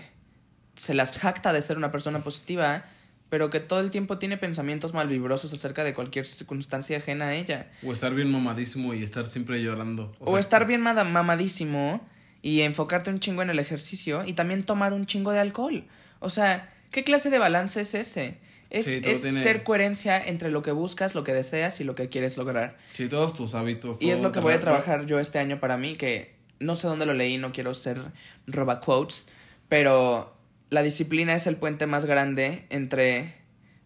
[0.76, 2.84] se las jacta de ser una persona positiva,
[3.28, 7.70] pero que todo el tiempo tiene pensamientos malvibrosos acerca de cualquier circunstancia ajena a ella.
[7.84, 10.12] O estar bien mamadísimo y estar siempre llorando.
[10.20, 12.06] O, sea, estar bien mamadísimo
[12.42, 15.84] y enfocarte un chingo en el ejercicio y también tomar un chingo de alcohol.
[16.20, 18.38] O sea, ¿qué clase de balance es ese?
[18.70, 21.96] Es, Sí, es tiene- ser coherencia entre lo que buscas, lo que deseas y lo
[21.96, 22.78] que quieres lograr.
[22.92, 24.00] Sí, todos tus hábitos.
[24.00, 26.87] Y es lo que voy a trabajar yo este año para mí, que no sé
[26.87, 28.00] dónde lo leí, no quiero ser
[28.46, 29.26] roba quotes,
[29.68, 30.37] pero
[30.68, 33.35] la disciplina es el puente más grande entre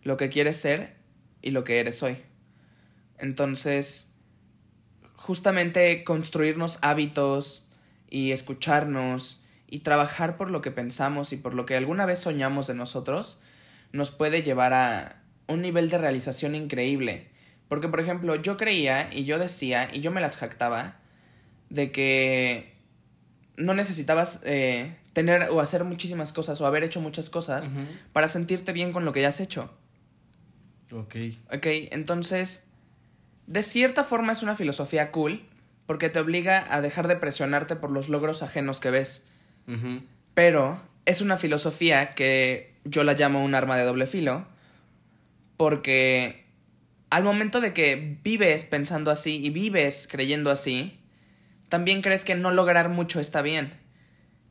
[0.02, 0.96] lo que quieres ser
[1.40, 2.18] y lo que eres hoy.
[3.18, 4.10] Entonces,
[5.16, 7.66] justamente construirnos hábitos
[8.10, 9.43] y escucharnos
[9.74, 13.40] y trabajar por lo que pensamos y por lo que alguna vez soñamos de nosotros
[13.90, 17.26] nos puede llevar a un nivel de realización increíble.
[17.68, 21.00] Porque, por ejemplo, yo creía y yo decía y yo me las jactaba
[21.70, 22.76] de que
[23.56, 27.68] no necesitabas eh, tener o hacer muchísimas cosas o haber hecho muchas cosas
[28.12, 29.72] para sentirte bien con lo que ya has hecho.
[30.92, 31.16] Ok.
[31.52, 32.68] Ok, entonces,
[33.48, 35.44] de cierta forma es una filosofía cool
[35.86, 39.33] porque te obliga a dejar de presionarte por los logros ajenos que ves.
[40.34, 44.46] Pero es una filosofía que yo la llamo un arma de doble filo
[45.56, 46.44] porque
[47.10, 50.98] al momento de que vives pensando así y vives creyendo así,
[51.68, 53.72] también crees que no lograr mucho está bien.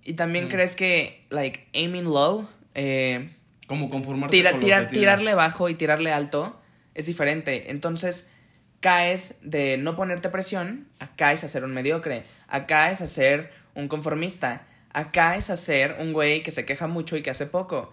[0.04, 0.50] Y también mm.
[0.50, 3.30] crees que, like, aiming low, eh,
[3.68, 6.60] como conformarte con tirarle bajo y tirarle alto
[6.94, 7.72] es diferente.
[7.72, 8.32] Entonces,
[8.80, 13.52] caes de no ponerte presión, acá es a ser un mediocre, acá es a ser
[13.76, 17.48] un conformista, acá es a ser un güey que se queja mucho y que hace
[17.48, 17.92] poco.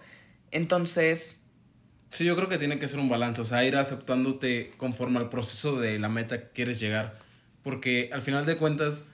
[0.51, 1.43] Entonces...
[2.11, 5.29] Sí, yo creo que tiene que ser un balance, o sea, ir aceptándote conforme al
[5.29, 7.15] proceso de la meta que quieres llegar.
[7.63, 9.05] Porque al final de cuentas,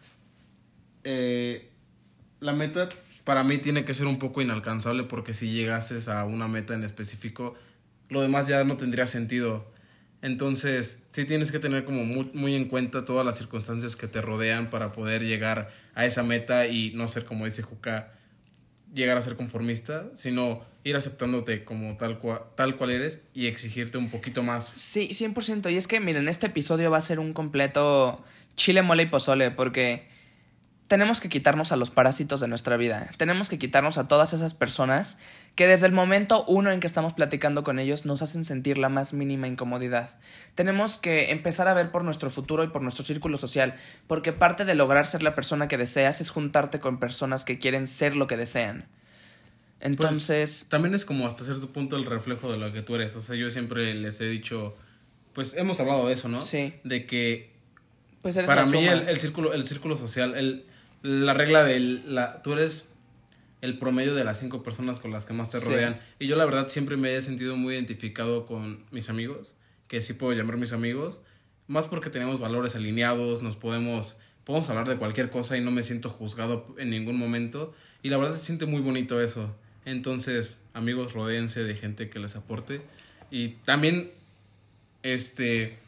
[1.04, 1.70] eh,
[2.40, 2.90] la meta
[3.24, 6.84] para mí tiene que ser un poco inalcanzable porque si llegases a una meta en
[6.84, 7.56] específico,
[8.10, 9.72] lo demás ya no tendría sentido.
[10.22, 14.70] Entonces, sí tienes que tener como muy, en cuenta todas las circunstancias que te rodean
[14.70, 18.14] para poder llegar a esa meta y no ser como dice Juca,
[18.94, 23.98] llegar a ser conformista, sino ir aceptándote como tal cual, tal cual eres y exigirte
[23.98, 24.66] un poquito más.
[24.68, 25.72] Sí, 100%.
[25.72, 28.24] Y es que, miren, este episodio va a ser un completo
[28.56, 30.08] chile, mole y pozole porque
[30.88, 33.10] tenemos que quitarnos a los parásitos de nuestra vida.
[33.18, 35.20] Tenemos que quitarnos a todas esas personas
[35.56, 38.88] que desde el momento uno en que estamos platicando con ellos nos hacen sentir la
[38.88, 40.18] más mínima incomodidad.
[40.56, 43.76] Tenemos que empezar a ver por nuestro futuro y por nuestro círculo social,
[44.08, 47.88] porque parte de lograr ser la persona que deseas es juntarte con personas que quieren
[47.88, 48.88] ser lo que desean.
[49.82, 50.60] Entonces...
[50.62, 53.14] Pues, también es como hasta cierto punto el reflejo de lo que tú eres.
[53.16, 54.76] O sea, yo siempre les he dicho,
[55.34, 56.40] pues hemos hablado de eso, ¿no?
[56.40, 56.76] Sí.
[56.86, 57.58] De que...
[58.22, 60.66] Pues para mí el, el, círculo, el círculo social, el
[61.08, 62.14] la regla del...
[62.14, 62.92] La, tú eres
[63.62, 66.00] el promedio de las cinco personas con las que más te rodean.
[66.20, 69.56] Y yo la verdad siempre me he sentido muy identificado con mis amigos,
[69.88, 71.22] que sí puedo llamar mis amigos,
[71.68, 75.82] más porque tenemos valores alineados, nos podemos, podemos hablar de cualquier cosa y no me
[75.82, 77.74] siento juzgado en ningún momento.
[78.04, 79.56] Y la verdad se siente muy bonito eso.
[79.86, 82.82] Entonces, amigos, rodeense de gente que les aporte.
[83.32, 84.12] Y también,
[85.04, 85.80] este,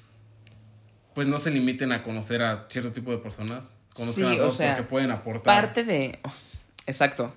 [1.13, 5.11] pues no se limiten a conocer a cierto tipo de personas sí, o sea, pueden
[5.11, 5.43] aportar.
[5.43, 6.19] Parte de.
[6.87, 7.33] Exacto.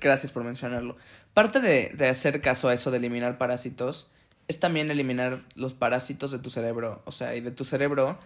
[0.00, 0.96] Gracias por mencionarlo.
[1.34, 4.12] Parte de, de hacer caso a eso de eliminar parásitos
[4.48, 7.02] es también eliminar los parásitos de tu cerebro.
[7.04, 8.18] O sea, y de tu cerebro,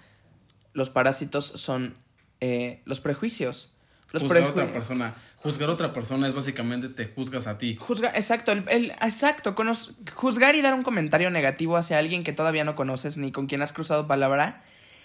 [0.72, 1.96] los parásitos son
[2.40, 3.72] eh, los prejuicios.
[4.12, 5.14] Los juzgar a otra persona.
[5.36, 7.76] Juzgar a otra persona es básicamente te juzgas a ti.
[7.76, 9.54] Juzga, exacto, el, exacto.
[10.14, 13.62] juzgar y dar un comentario negativo hacia alguien que todavía no conoces ni con quien
[13.62, 14.62] has cruzado palabra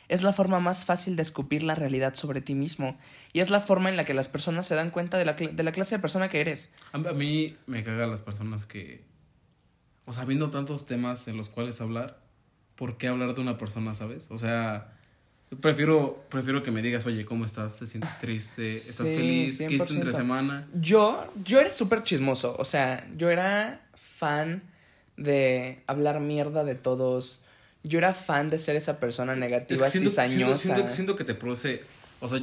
[0.09, 2.97] es la forma más fácil de escupir la realidad sobre ti mismo.
[3.33, 5.63] Y es la forma en la que las personas se dan cuenta de la, de
[5.63, 6.71] la clase de persona que eres.
[6.93, 9.03] A, mí me cagan las personas que...
[10.05, 12.21] O sea, viendo tantos temas en los cuales hablar,
[12.75, 14.31] ¿por qué hablar de una persona, sabes?
[14.31, 14.93] O sea,
[15.59, 17.77] prefiero, prefiero que me digas, oye, ¿cómo estás?
[17.77, 18.75] ¿Te sientes triste?
[18.75, 19.57] ¿Estás feliz?
[19.57, 20.67] ¿Qué hiciste entre semana?
[20.73, 22.55] Yo, yo era súper chismoso.
[22.57, 24.63] O sea, yo era fan
[25.17, 27.41] de hablar mierda de todos
[27.87, 30.91] yo era fan de ser esa persona negativa, siento, cizañosa.
[30.91, 31.83] Siento, que te produce.
[32.19, 32.39] O sea,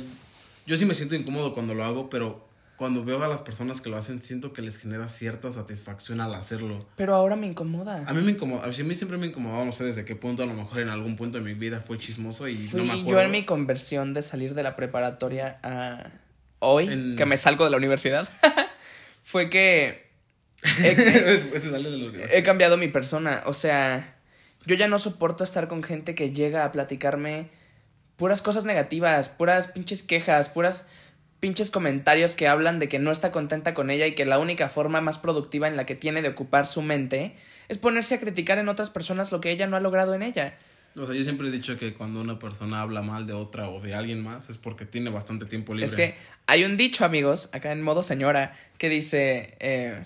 [0.67, 3.91] yo sí me siento incómodo cuando lo hago, pero cuando veo a las personas que
[3.91, 6.79] lo hacen, siento que les genera cierta satisfacción al hacerlo.
[6.97, 8.05] Pero ahora me incomoda.
[8.07, 8.65] A mí me incomoda.
[8.65, 11.17] A mí siempre me incomodaba, no sé desde qué punto, a lo mejor en algún
[11.17, 13.11] punto de mi vida fue chismoso y no me acuerdo.
[13.11, 16.11] Yo en mi conversión de salir de la preparatoria a
[16.61, 18.29] hoy, que me salgo de la universidad,
[19.23, 20.05] fue que.
[20.83, 23.43] he cambiado mi persona.
[23.45, 24.14] O sea
[24.67, 27.49] yo ya no soporto estar con gente que llega a platicarme
[28.17, 30.89] puras cosas negativas, puras pinches quejas, puras
[31.41, 34.69] pinches comentarios que hablan de que no está contenta con ella y que la única
[34.69, 37.37] forma más productiva en la que tiene de ocupar su mente
[37.69, 40.57] es ponerse a criticar en otras personas lo que ella no ha logrado en ella.
[40.97, 43.81] O sea, yo siempre he dicho que cuando una persona habla mal de otra o
[43.81, 45.87] de alguien más es porque tiene bastante tiempo libre.
[45.87, 46.15] Es que
[46.47, 50.05] hay un dicho, amigos, acá en modo señora, que dice, eh,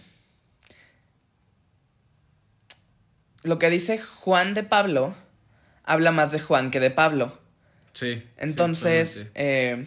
[3.44, 5.14] lo que dice Juan de Pablo
[5.85, 7.38] habla más de Juan que de Pablo.
[7.92, 8.22] Sí.
[8.37, 9.87] Entonces, eh,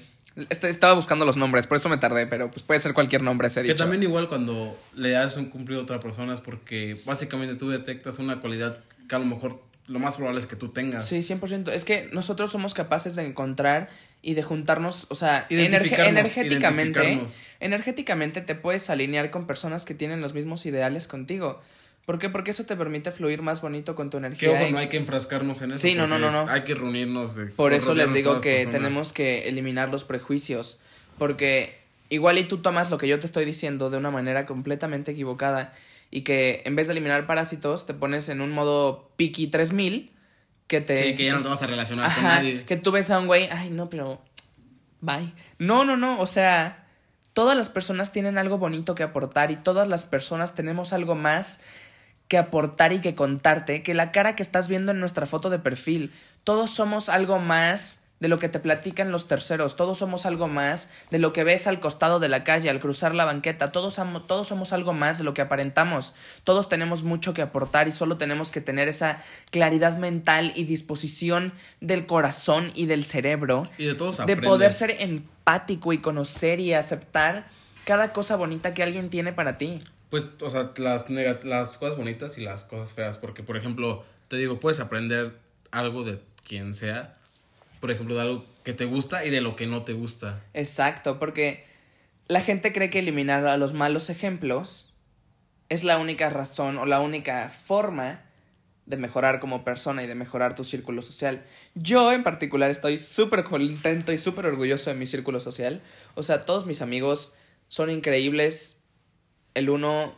[0.50, 3.48] Este, estaba buscando los nombres, por eso me tardé, pero pues puede ser cualquier nombre
[3.50, 3.76] ese Que dicho.
[3.78, 8.18] también igual cuando le das un cumplido a otra persona es porque básicamente tú detectas
[8.18, 11.06] una cualidad que a lo mejor lo más probable es que tú tengas.
[11.06, 11.70] Sí, 100%.
[11.74, 13.90] Es que nosotros somos capaces de encontrar
[14.22, 17.20] y de juntarnos, o sea, energe- energéticamente,
[17.60, 21.62] energéticamente te puedes alinear con personas que tienen los mismos ideales contigo.
[22.12, 22.28] ¿Por qué?
[22.30, 24.52] Porque eso te permite fluir más bonito con tu Que energía.
[24.52, 25.80] ojo, y- no hay que enfrascarnos en eso.
[25.80, 26.46] Sí, no, no, no, no.
[26.52, 27.36] Hay que reunirnos.
[27.36, 28.72] De, Por eso les digo que personas.
[28.74, 30.82] tenemos que eliminar los prejuicios.
[31.18, 35.12] Porque igual y tú tomas lo que yo te estoy diciendo de una manera completamente
[35.14, 35.74] equivocada.
[36.10, 40.12] Y que en vez de eliminar parásitos, te pones en un modo Piki 3000.
[40.68, 40.98] Que te.
[40.98, 42.64] Sí, que ya no te vas a relacionar con nadie.
[42.66, 44.22] que tú ves a un güey, ay, no, pero.
[45.00, 45.32] Bye.
[45.60, 46.20] No, no, no.
[46.20, 46.86] O sea,
[47.32, 51.62] todas las personas tienen algo bonito que aportar y todas las personas tenemos algo más
[52.32, 55.60] que aportar y que contarte que la cara que estás viendo en nuestra foto de
[55.60, 56.14] perfil.
[56.46, 59.76] Todos somos algo más de lo que te platican los terceros.
[59.76, 63.14] Todos somos algo más de lo que ves al costado de la calle, al cruzar
[63.14, 63.74] la banqueta.
[63.74, 66.14] Todos, amo- todos somos algo más de lo que aparentamos.
[66.46, 69.18] Todos tenemos mucho que aportar y solo tenemos que tener esa
[69.50, 74.48] claridad mental y disposición del corazón y del cerebro Y de todos de aprendes.
[74.50, 77.48] poder ser empático y conocer y aceptar
[77.84, 79.84] cada cosa bonita que alguien tiene para ti.
[80.12, 83.18] Pues, o sea, las, las cosas bonitas y las cosas feas.
[83.18, 85.40] Porque, por ejemplo, te digo, puedes aprender
[85.72, 87.18] algo de quien sea.
[87.80, 90.44] Por ejemplo, de algo que te gusta y de lo que no te gusta.
[90.54, 91.66] Exacto, porque
[92.28, 94.94] la gente cree que eliminar a los malos ejemplos
[95.70, 98.26] es la única razón o la única forma
[98.86, 101.46] de mejorar como persona y de mejorar tu círculo social.
[101.76, 105.82] Yo en particular estoy súper contento y súper orgulloso de mi círculo social.
[106.16, 107.36] O sea, todos mis amigos
[107.70, 108.81] son increíbles,
[109.54, 110.16] el uno,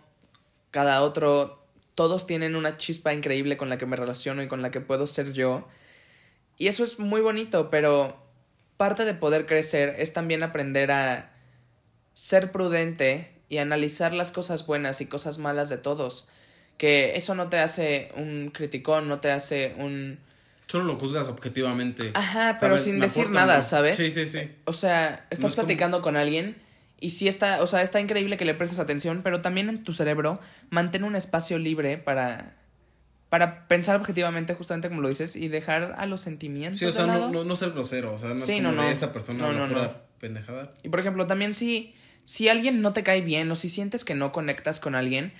[0.71, 1.65] cada otro,
[1.95, 5.07] todos tienen una chispa increíble con la que me relaciono y con la que puedo
[5.07, 5.67] ser yo.
[6.57, 8.17] Y eso es muy bonito, pero
[8.77, 11.31] parte de poder crecer es también aprender a
[12.13, 16.29] ser prudente y analizar las cosas buenas y cosas malas de todos.
[16.77, 20.19] Que eso no te hace un criticón, no te hace un...
[20.67, 22.11] Solo lo juzgas objetivamente.
[22.15, 22.83] Ajá, pero ¿Sabes?
[22.85, 23.61] sin decir nada.
[23.61, 23.95] ¿sabes?
[23.97, 24.49] Sí, sí, sí.
[24.65, 26.55] O sea, estás No es como- platicando con alguien
[27.03, 29.91] y sí está, o sea, está increíble que le prestes atención, pero también en tu
[29.93, 30.39] cerebro
[30.69, 32.55] mantén un espacio libre para
[33.29, 36.93] para pensar objetivamente justamente como lo dices y dejar a los sentimientos Sí, o de
[36.93, 37.29] sea, no, lado.
[37.31, 38.13] no, no ser grosero.
[38.13, 40.69] O sea, no Sí, es como no, de esta persona no, pura pendejada.
[40.83, 44.13] Y por ejemplo, también si, si alguien no te cae bien o si sientes que
[44.13, 45.33] no conectas con alguien,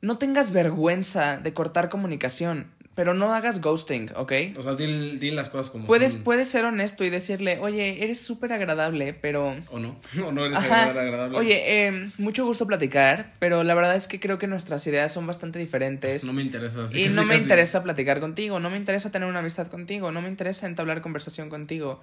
[0.00, 4.32] no tengas vergüenza de cortar comunicación, pero no hagas ghosting, ¿ok?
[4.56, 6.22] O sea, di, di las cosas como Puedes, son.
[6.22, 9.56] puedes ser honesto y decirle, oye, eres súper agradable, pero...
[9.70, 9.96] O no.
[10.26, 10.90] O no eres Ajá.
[10.90, 11.36] agradable.
[11.36, 15.26] Oye, eh, mucho gusto platicar, pero la verdad es que creo que nuestras ideas son
[15.26, 16.24] bastante diferentes.
[16.24, 16.84] No me interesa.
[16.84, 19.40] así y que no sí, me casi- interesa platicar contigo, no me interesa tener una
[19.40, 22.00] amistad contigo, no me interesa entablar conversación contigo.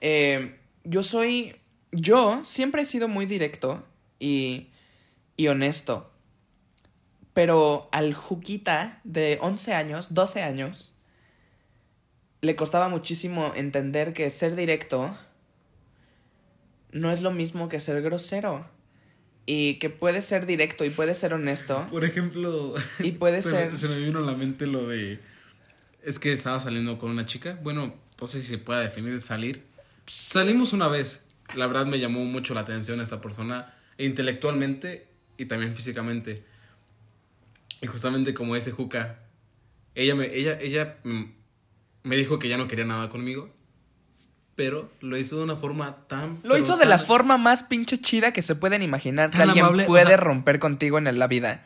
[0.00, 1.56] Eh, yo soy,
[1.92, 3.84] yo siempre he sido muy directo
[4.18, 4.68] y,
[5.36, 6.09] y honesto.
[7.40, 10.96] Pero al Juquita de 11 años, 12 años,
[12.42, 15.16] le costaba muchísimo entender que ser directo
[16.92, 18.68] no es lo mismo que ser grosero.
[19.46, 21.86] Y que puede ser directo y puede ser honesto.
[21.90, 22.74] Por ejemplo.
[22.98, 23.72] Y puede se, ser.
[23.72, 25.18] me- se me vino a la mente lo de.
[26.02, 27.58] Es que estaba saliendo con una chica.
[27.62, 29.64] Bueno, no sé si se puede definir salir.
[30.04, 31.24] Salimos una vez.
[31.54, 33.74] La verdad me llamó mucho la atención esta persona.
[33.96, 36.44] Intelectualmente y también físicamente.
[37.80, 39.18] Y justamente como ese Juca.
[39.94, 40.98] Ella me, ella, ella
[42.02, 43.50] me dijo que ya no quería nada conmigo.
[44.54, 46.40] Pero lo hizo de una forma tan.
[46.42, 49.84] Lo hizo de la forma más pinche chida que se pueden imaginar que alguien amable,
[49.84, 51.64] o puede sea- romper contigo en la vida.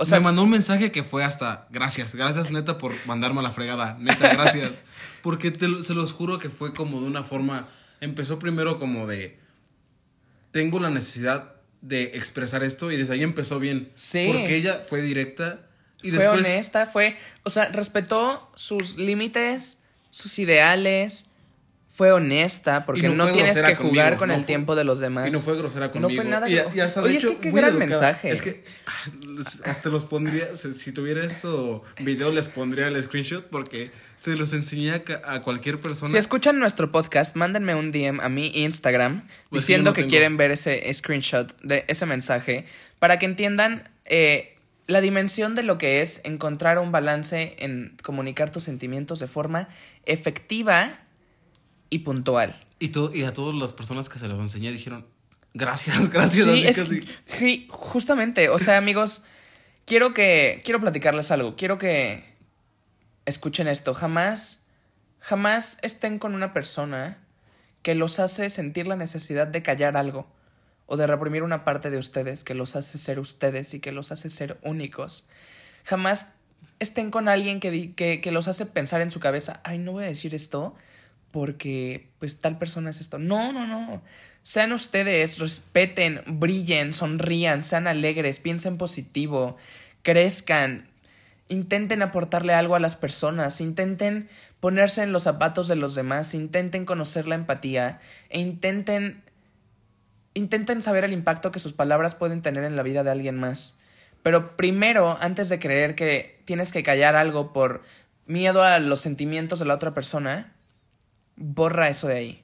[0.00, 3.42] O sea, me mandó un mensaje que fue hasta gracias, gracias neta por mandarme a
[3.42, 4.72] la fregada, neta gracias.
[5.22, 7.68] Porque te se los juro que fue como de una forma,
[8.00, 9.40] empezó primero como de,
[10.52, 13.90] tengo la necesidad de expresar esto y desde ahí empezó bien.
[13.94, 14.28] Sí.
[14.32, 15.66] Porque ella fue directa
[16.02, 16.40] y fue después...
[16.40, 19.78] honesta, fue, o sea, respetó sus límites,
[20.10, 21.27] sus ideales,
[21.90, 24.76] fue honesta, porque Y no no, tienes que jugar conmigo, con no el fue- tiempo
[24.76, 25.26] de los demás.
[25.26, 26.22] Y no fue grosera No conmigo.
[26.22, 27.86] fue nada Y, y hasta Oye, de es hecho, que qué gran educada.
[27.90, 28.28] mensaje.
[28.30, 29.10] Es que ah,
[29.64, 35.02] hasta los pondría, si tuviera esto video les pondría el screenshot porque se los enseñé
[35.24, 36.10] a, cualquier persona.
[36.10, 40.10] Si escuchan nuestro podcast, mándenme un DM a mi Instagram Pues diciendo no que tengo.
[40.10, 42.66] quieren ver ese screenshot de ese mensaje
[42.98, 48.50] para que entiendan eh, la dimensión de lo que es encontrar un balance en comunicar
[48.50, 49.68] tus sentimientos de forma
[50.06, 50.98] efectiva
[51.90, 52.58] y puntual.
[52.78, 55.06] Y, todo, y a todas las personas que se los enseñé dijeron,
[55.54, 56.44] gracias, gracias.
[56.46, 57.04] Sí, así es que-
[57.38, 59.22] sí, justamente, o sea, amigos,
[59.84, 62.24] quiero que quiero platicarles algo, quiero que
[63.26, 64.62] escuchen esto, jamás
[65.20, 67.18] jamás estén con una persona
[67.82, 70.26] que los hace sentir la necesidad de callar algo
[70.86, 74.10] o de reprimir una parte de ustedes que los hace ser ustedes y que los
[74.12, 75.26] hace ser únicos.
[75.84, 76.32] Jamás
[76.78, 80.04] estén con alguien que, que, que los hace pensar en su cabeza, ay, no voy
[80.04, 80.74] a decir esto
[81.30, 83.18] porque pues tal persona es esto.
[83.18, 84.02] No, no, no.
[84.42, 89.56] Sean ustedes, respeten, brillen, sonrían, sean alegres, piensen positivo,
[90.02, 90.88] crezcan,
[91.48, 94.28] intenten aportarle algo a las personas, intenten
[94.60, 98.00] ponerse en los zapatos de los demás, intenten conocer la empatía
[98.30, 99.22] e intenten
[100.34, 103.80] intenten saber el impacto que sus palabras pueden tener en la vida de alguien más.
[104.22, 107.82] Pero primero, antes de creer que tienes que callar algo por
[108.26, 110.52] miedo a los sentimientos de la otra persona,
[111.38, 112.42] borra eso de ahí.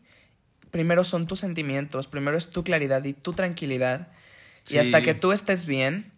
[0.70, 4.08] Primero son tus sentimientos, primero es tu claridad y tu tranquilidad.
[4.70, 6.10] Y hasta que tú estés bien,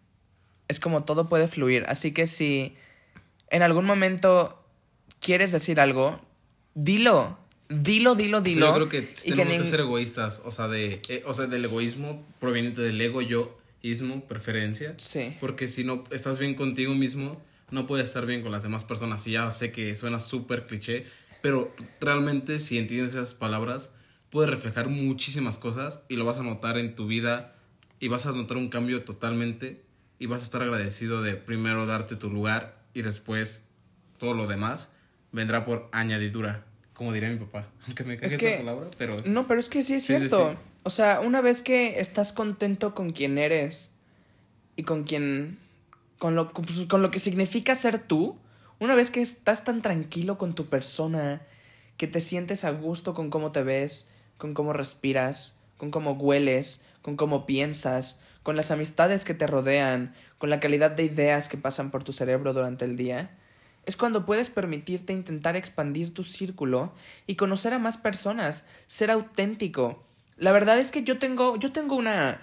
[0.68, 1.84] es como todo puede fluir.
[1.88, 2.76] Así que si
[3.50, 4.62] en algún momento
[5.20, 6.20] quieres decir algo,
[6.74, 7.38] dilo.
[7.68, 8.66] Dilo, dilo, dilo.
[8.66, 10.40] yo creo que tenemos que, ser egoístas.
[10.44, 14.94] O sea, de, eh, o sea, del egoísmo proveniente del ego, yo, ismo, preferencia.
[14.98, 15.36] Sí.
[15.40, 19.26] Porque si no estás bien contigo mismo, no puedes estar bien con las demás personas.
[19.26, 21.06] Y ya sé que suena súper cliché,
[21.42, 23.90] pero realmente si entiendes esas palabras,
[24.30, 27.54] puedes reflejar muchísimas cosas y lo vas a notar en tu vida
[28.00, 29.82] y vas a notar un cambio totalmente
[30.18, 33.66] y vas a estar agradecido de primero darte tu lugar y después
[34.18, 34.88] todo lo demás
[35.32, 37.68] vendrá por añadidura, como diría mi papá.
[37.86, 39.22] Aunque me caiga esa palabra, pero...
[39.24, 40.56] No, pero es que sí es cierto.
[40.82, 43.94] O sea, una vez que estás contento con quien eres
[44.76, 45.58] y con quien...
[46.18, 48.38] Con lo, con lo que significa ser tú,
[48.78, 51.42] una vez que estás tan tranquilo con tu persona,
[51.96, 56.82] que te sientes a gusto con cómo te ves, con cómo respiras, con cómo hueles,
[57.02, 61.56] con cómo piensas, con las amistades que te rodean, con la calidad de ideas que
[61.56, 63.30] pasan por tu cerebro durante el día,
[63.86, 66.92] es cuando puedes permitirte intentar expandir tu círculo
[67.26, 70.04] y conocer a más personas, ser auténtico.
[70.36, 72.42] La verdad es que yo tengo, yo tengo una,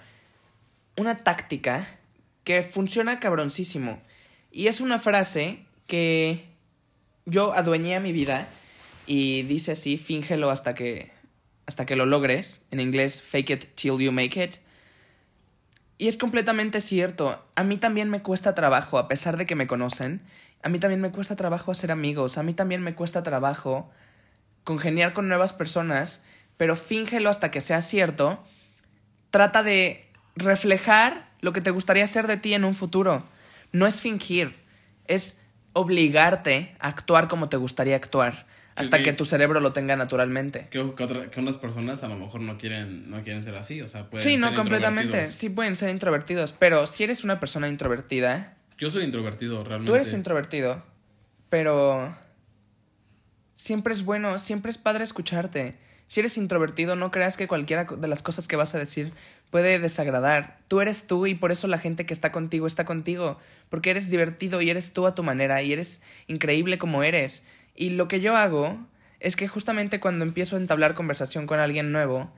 [0.96, 1.86] una táctica
[2.44, 4.00] que funciona cabroncísimo.
[4.50, 6.44] Y es una frase que
[7.26, 8.48] yo adueñé a mi vida
[9.06, 11.12] y dice así, fíngelo hasta que
[11.66, 14.56] hasta que lo logres, en inglés fake it till you make it.
[15.96, 19.66] Y es completamente cierto, a mí también me cuesta trabajo, a pesar de que me
[19.66, 20.20] conocen,
[20.62, 23.90] a mí también me cuesta trabajo hacer amigos, a mí también me cuesta trabajo
[24.64, 26.24] congeniar con nuevas personas,
[26.56, 28.42] pero fíngelo hasta que sea cierto.
[29.30, 33.24] Trata de reflejar lo que te gustaría ser de ti en un futuro.
[33.72, 34.54] No es fingir,
[35.06, 35.43] es
[35.74, 38.46] obligarte a actuar como te gustaría actuar
[38.76, 40.68] hasta que, tu cerebro lo tenga naturalmente.
[40.70, 40.94] Que,
[41.30, 44.26] que, unas personas a lo mejor no quieren, no quieren ser así, o sea, pueden
[44.26, 45.28] Sí, no, completamente.
[45.28, 48.56] Sí, pueden ser introvertidos, pero si eres una persona introvertida.
[48.78, 49.90] Yo soy introvertido, realmente.
[49.90, 50.82] Tú eres introvertido,
[51.50, 52.16] pero.
[53.54, 55.78] Siempre es bueno, siempre es padre escucharte.
[56.06, 59.12] Si eres introvertido, no creas que cualquiera de las cosas que vas a decir
[59.50, 60.58] puede desagradar.
[60.68, 63.38] Tú eres tú y por eso la gente que está contigo está contigo.
[63.70, 67.44] Porque eres divertido y eres tú a tu manera y eres increíble como eres.
[67.74, 68.78] Y lo que yo hago
[69.20, 72.30] es que justamente cuando empiezo a entablar conversación con alguien nuevo,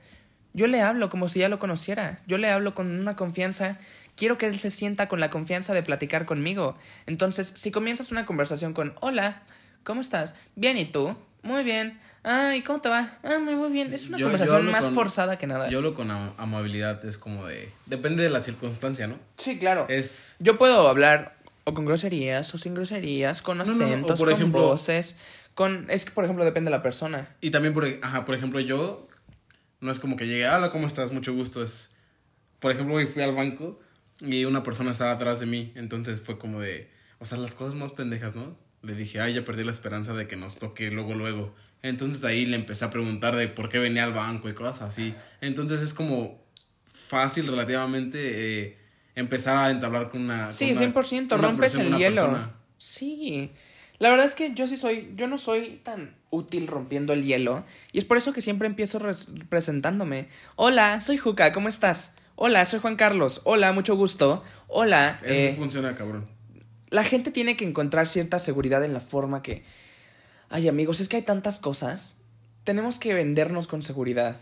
[0.53, 2.21] yo le hablo como si ya lo conociera.
[2.25, 3.77] Yo le hablo con una confianza.
[4.15, 6.75] Quiero que él se sienta con la confianza de platicar conmigo.
[7.05, 9.43] Entonces, si comienzas una conversación con Hola,
[9.83, 10.35] ¿cómo estás?
[10.55, 11.15] Bien, ¿y tú?
[11.43, 11.99] Muy bien.
[12.29, 13.17] Ay, ¿cómo te va?
[13.23, 13.93] Ah, muy, muy bien.
[13.93, 15.69] Es una conversación más forzada que nada.
[15.69, 17.71] Yo lo con amabilidad es como de...
[17.85, 19.17] Depende de la circunstancia, ¿no?
[19.37, 19.85] Sí, claro.
[19.87, 20.35] Es...
[20.39, 25.17] Yo puedo hablar o con groserías o sin groserías, con acentos, por con ejemplo, voces,
[25.55, 25.89] con...
[25.89, 27.33] Es que, por ejemplo, depende de la persona.
[27.39, 29.07] Y también, por, ajá, por ejemplo, yo...
[29.79, 31.13] No es como que llegue, hola, ¿cómo estás?
[31.13, 31.63] Mucho gusto.
[31.63, 31.91] Es...
[32.59, 33.79] Por ejemplo, hoy fui al banco
[34.19, 35.71] y una persona estaba atrás de mí.
[35.75, 36.91] Entonces fue como de...
[37.19, 38.57] O sea, las cosas más pendejas, ¿no?
[38.81, 41.55] Le dije, ay, ya perdí la esperanza de que nos toque luego, luego.
[41.87, 45.15] Entonces ahí le empecé a preguntar de por qué venía al banco y cosas así.
[45.41, 46.43] Entonces es como
[46.85, 48.77] fácil relativamente eh,
[49.15, 50.51] empezar a entablar con una...
[50.51, 52.51] Sí, con 100%, rompes el hielo.
[52.77, 53.51] Sí.
[53.99, 57.63] La verdad es que yo sí soy, yo no soy tan útil rompiendo el hielo.
[57.91, 58.99] Y es por eso que siempre empiezo
[59.49, 60.27] presentándome.
[60.55, 62.13] Hola, soy Juca, ¿cómo estás?
[62.35, 63.41] Hola, soy Juan Carlos.
[63.45, 64.43] Hola, mucho gusto.
[64.67, 65.17] Hola.
[65.23, 66.25] Eso eh, funciona, cabrón.
[66.89, 69.63] La gente tiene que encontrar cierta seguridad en la forma que
[70.49, 72.19] Ay, amigos, es que hay tantas cosas.
[72.63, 74.37] Tenemos que vendernos con seguridad.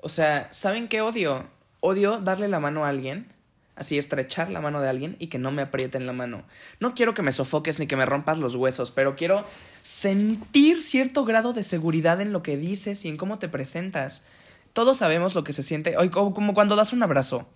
[0.00, 1.46] O sea, ¿saben qué odio?
[1.80, 3.32] Odio darle la mano a alguien,
[3.76, 6.42] así estrechar la mano de alguien y que no me aprieten la mano.
[6.80, 9.44] No quiero que me sofoques ni que me rompas los huesos, pero quiero
[9.82, 14.24] sentir cierto grado de seguridad en lo que dices y en cómo te presentas.
[14.72, 17.48] Todos sabemos lo que se siente, como cuando das un abrazo.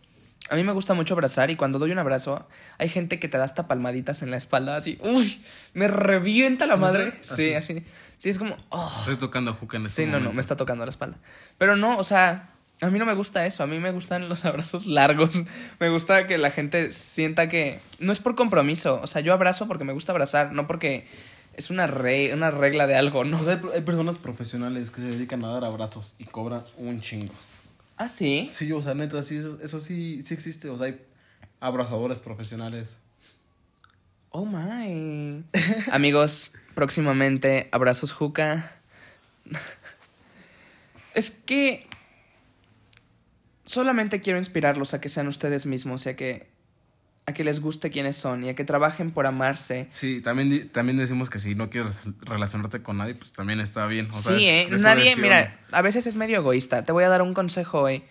[0.51, 2.47] A mí me gusta mucho abrazar y cuando doy un abrazo
[2.79, 5.41] hay gente que te da hasta palmaditas en la espalda así, uy,
[5.73, 7.15] me revienta la madre.
[7.23, 7.85] Sí, así.
[8.19, 8.57] Sí, es como.
[8.69, 8.93] oh.
[9.01, 11.17] Estoy tocando a Juca en este Sí, no, no, me está tocando la espalda.
[11.59, 13.63] Pero no, o sea, a mí no me gusta eso.
[13.63, 15.45] A mí me gustan los abrazos largos.
[15.81, 17.81] Me gusta que la gente sienta que.
[17.99, 19.01] No es por compromiso.
[19.03, 21.09] O sea, yo abrazo porque me gusta abrazar, no porque
[21.55, 23.41] es una, re- una regla de algo, ¿no?
[23.41, 27.01] O sea, hay, hay personas profesionales que se dedican a dar abrazos y cobran un
[27.01, 27.33] chingo.
[27.97, 28.49] Ah, sí.
[28.51, 30.69] Sí, o sea, neta, sí, eso, eso sí, sí existe.
[30.69, 31.01] O sea, hay
[31.61, 33.01] abrazadores profesionales.
[34.31, 35.45] Oh my.
[35.93, 38.73] Amigos, próximamente, abrazos Juca.
[41.15, 41.87] es que
[43.65, 46.52] solamente quiero inspirarlos a que sean ustedes mismos y a que,
[47.27, 49.89] a que les guste quiénes son y a que trabajen por amarse.
[49.93, 54.09] Sí, también, también decimos que si no quieres relacionarte con nadie, pues también está bien.
[54.11, 54.77] O sí, es- ¿eh?
[54.81, 56.85] Nadie, mira, a veces es medio egoísta.
[56.85, 58.03] Te voy a dar un consejo hoy.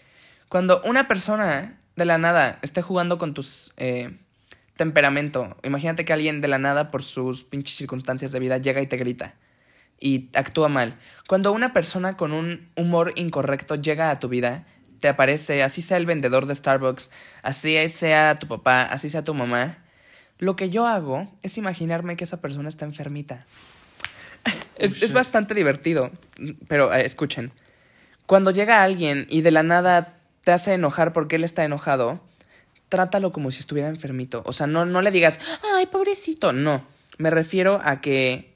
[0.48, 4.18] Cuando una persona de la nada esté jugando con tus eh,
[4.78, 8.88] temperamento, imagínate que alguien de la nada por sus pinches circunstancias de vida llega y
[8.88, 9.36] te grita
[10.00, 10.96] y actúa mal.
[11.28, 14.66] Cuando una persona con un humor incorrecto llega a tu vida,
[15.02, 19.34] te aparece, así sea el vendedor de Starbucks, así sea tu papá, así sea tu
[19.34, 19.80] mamá,
[20.38, 23.46] lo que yo hago es imaginarme que esa persona está enfermita.
[24.78, 25.14] Es, es shit.
[25.14, 26.10] bastante divertido,
[26.68, 27.52] pero eh, escuchen.
[28.26, 32.20] Cuando llega alguien y de la nada te hace enojar porque él está enojado,
[32.90, 34.42] trátalo como si estuviera enfermito.
[34.48, 35.40] O sea, no, no le digas,
[35.76, 36.52] ay, pobrecito.
[36.52, 36.84] No,
[37.20, 38.51] me refiero a que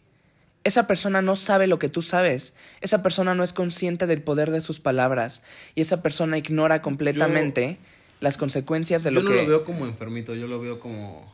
[0.66, 2.56] esa persona no sabe lo que tú sabes.
[2.82, 5.44] Esa persona no es consciente del poder de sus palabras.
[5.76, 7.78] Y esa persona ignora completamente
[8.20, 9.42] las consecuencias de lo yo no que...
[9.44, 11.32] lo veo como enfermito, yo lo veo como...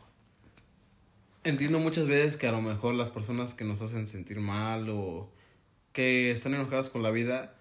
[1.44, 5.30] Entiendo muchas veces que a lo mejor las personas que nos hacen sentir mal o
[5.92, 7.54] que están enojadas con la vida,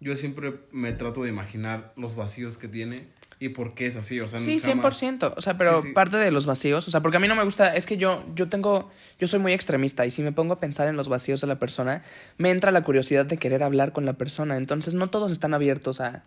[0.00, 3.08] yo siempre me trato de imaginar los vacíos que tiene
[3.44, 4.64] y por qué es así, o sea, Sí, jamás-
[4.96, 5.34] 100%.
[5.36, 5.94] O sea, pero Sí, sí.
[5.94, 8.24] parte de los vacíos, o sea, porque a mí no me gusta, es que yo,
[8.34, 11.40] yo tengo, yo soy muy extremista y si me pongo a pensar en los vacíos
[11.40, 12.02] de la persona,
[12.38, 14.56] me entra la curiosidad de querer hablar con la persona.
[14.56, 16.22] Entonces, no todos están abiertos a,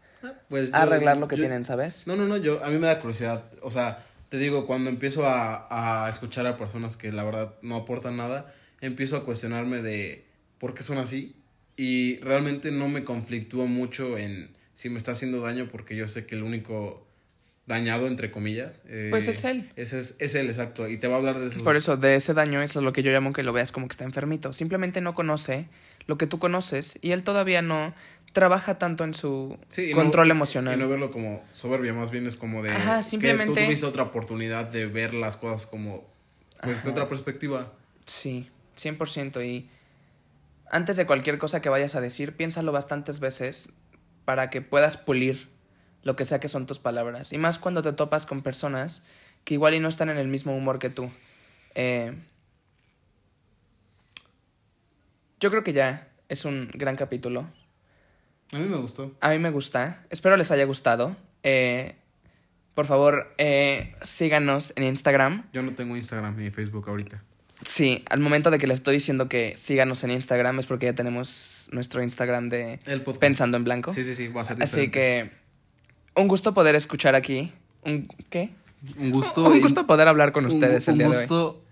[0.49, 2.05] Pues a yo- arreglar lo que yo- tienen, ¿sabes?
[2.07, 3.45] No, no, no, yo, a mí me da curiosidad.
[3.61, 7.77] O sea, te digo, cuando empiezo a, a escuchar a personas que la verdad no
[7.77, 10.25] aportan nada, empiezo a cuestionarme de
[10.59, 11.35] por qué son así.
[11.77, 16.27] Y realmente no me conflictúo mucho en si me está haciendo daño, porque yo sé
[16.27, 17.06] que el único
[17.67, 18.81] dañado, entre comillas.
[18.87, 19.71] eh, Pues es él.
[19.75, 20.87] Ese es, es él, exacto.
[20.87, 21.61] Y te va a hablar de sus.
[21.61, 23.87] Por eso, de ese daño, eso es lo que yo llamo que lo veas como
[23.87, 24.53] que está enfermito.
[24.53, 25.67] Simplemente no conoce
[26.07, 27.93] lo que tú conoces y él todavía no
[28.33, 30.79] trabaja tanto en su Sí, y no- control Y emocional.
[30.79, 32.71] no verlo como soberbia, más bien es como de.
[32.71, 36.05] Ajá, que simplemente- tú tuviste otra oportunidad de ver las cosas como.
[36.63, 37.73] Pues de otra perspectiva.
[38.05, 39.41] Sí, 100%.
[39.45, 39.69] Y
[40.71, 43.71] antes de cualquier cosa que vayas a decir, piénsalo bastantes veces
[44.25, 45.49] para que puedas pulir
[46.03, 47.33] lo que sea que son tus palabras.
[47.33, 49.03] Y más cuando te topas con personas
[49.43, 51.09] que igual y no están en el mismo humor que tú.
[51.75, 52.13] Eh,
[55.39, 57.49] yo creo que ya es un gran capítulo.
[58.51, 59.15] A mí me gustó.
[59.21, 60.05] A mí me gusta.
[60.09, 61.15] Espero les haya gustado.
[61.43, 61.95] Eh,
[62.73, 65.49] por favor, eh, síganos en Instagram.
[65.53, 67.23] Yo no tengo Instagram ni Facebook ahorita.
[67.63, 70.93] Sí, al momento de que les estoy diciendo que síganos en Instagram es porque ya
[70.93, 73.01] tenemos nuestro Instagram de El.
[73.01, 73.91] Pensando en Blanco.
[73.91, 74.91] Sí, sí, sí, va a ser Así diferente.
[74.91, 75.46] que
[76.17, 77.51] un gusto poder escuchar aquí.
[77.83, 78.49] Un, ¿Qué?
[78.97, 79.45] Un gusto.
[79.45, 81.21] Un gusto poder hablar con un- ustedes el un día de hoy.
[81.21, 81.63] gusto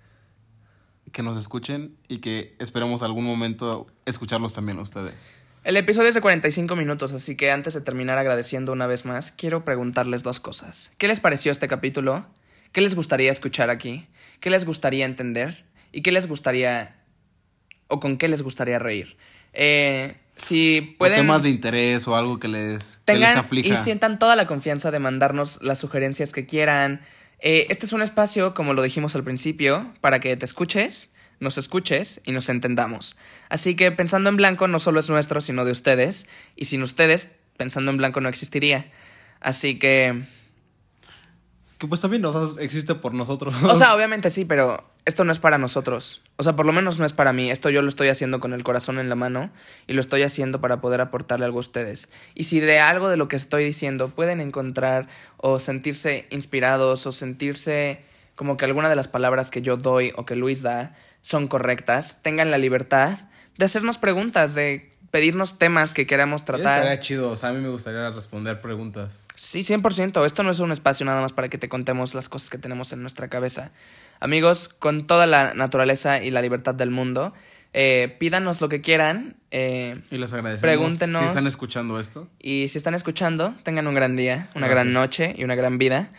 [1.12, 5.32] que nos escuchen y que esperemos algún momento escucharlos también a ustedes.
[5.64, 9.32] El episodio es de 45 minutos, así que antes de terminar agradeciendo una vez más,
[9.32, 10.91] quiero preguntarles dos cosas.
[10.98, 12.26] ¿Qué les pareció este capítulo?
[12.72, 14.06] ¿Qué les gustaría escuchar aquí?
[14.41, 15.66] ¿Qué les gustaría entender?
[15.91, 16.98] ¿Y qué les gustaría...
[17.88, 19.18] o con qué les gustaría reír?
[19.54, 21.19] Eh, si pueden...
[21.19, 23.73] O temas de interés o algo que les, que les tengan aflija.
[23.73, 27.01] y sientan toda la confianza de mandarnos las sugerencias que quieran.
[27.39, 31.57] Eh, este es un espacio, como lo dijimos al principio, para que te escuches, nos
[31.57, 33.17] escuches y nos entendamos.
[33.49, 36.27] Así que pensando en blanco no solo es nuestro, sino de ustedes.
[36.55, 38.91] Y sin ustedes, pensando en blanco no existiría.
[39.39, 40.23] Así que...
[41.78, 43.55] Que pues también nos existe por nosotros.
[43.63, 46.21] O sea, obviamente sí, pero esto no es para nosotros.
[46.38, 47.51] O sea, por lo menos no es para mí.
[47.51, 49.51] Esto yo lo estoy haciendo con el corazón en la mano
[49.88, 52.09] y lo estoy haciendo para poder aportarle algo a ustedes.
[52.34, 55.07] Y si de algo de lo que estoy diciendo pueden encontrar
[55.38, 58.03] o sentirse inspirados o sentirse
[58.36, 62.21] como que alguna de las palabras que yo doy o que Luis da son correctas,
[62.21, 63.17] tengan la libertad
[63.57, 66.80] de hacernos preguntas, de pedirnos temas que queramos tratar.
[66.80, 69.22] Estaría chido, o sea, a mí me gustaría responder preguntas.
[69.36, 70.26] Sí, 100%.
[70.26, 72.91] Esto no es un espacio nada más para que te contemos las cosas que tenemos
[72.91, 73.72] en nuestra cabeza.
[74.20, 77.34] Amigos, con toda la naturaleza y la libertad del mundo,
[77.72, 79.38] eh, pídanos lo que quieran.
[79.51, 81.20] eh, Y les agradecemos Pregúntenos.
[81.22, 82.28] si están escuchando esto.
[82.39, 84.70] y si están escuchando, tengan un gran día, una Gracias.
[84.70, 86.09] gran noche y una gran vida.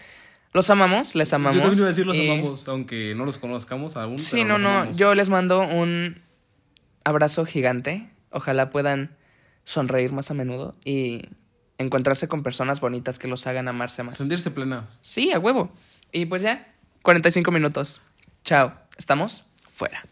[0.54, 1.56] Los amamos, les amamos.
[1.56, 4.18] Yo también iba a decir los y- amamos, aunque no los conozcamos aún.
[4.18, 4.68] Sí, pero no, los no.
[4.70, 4.96] amamos.
[4.96, 6.22] Yo les mando un
[7.04, 8.08] abrazo gigante.
[8.30, 9.16] Ojalá puedan
[9.64, 11.22] sonreír más a menudo y
[11.78, 14.16] encontrarse con personas bonitas que los hagan amarse más.
[14.16, 14.98] Sentirse plenas.
[15.02, 15.72] Sí, a huevo.
[16.12, 18.00] Y pues ya, 45 minutos.
[18.44, 18.72] Chao.
[18.96, 20.04] Estamos fuera.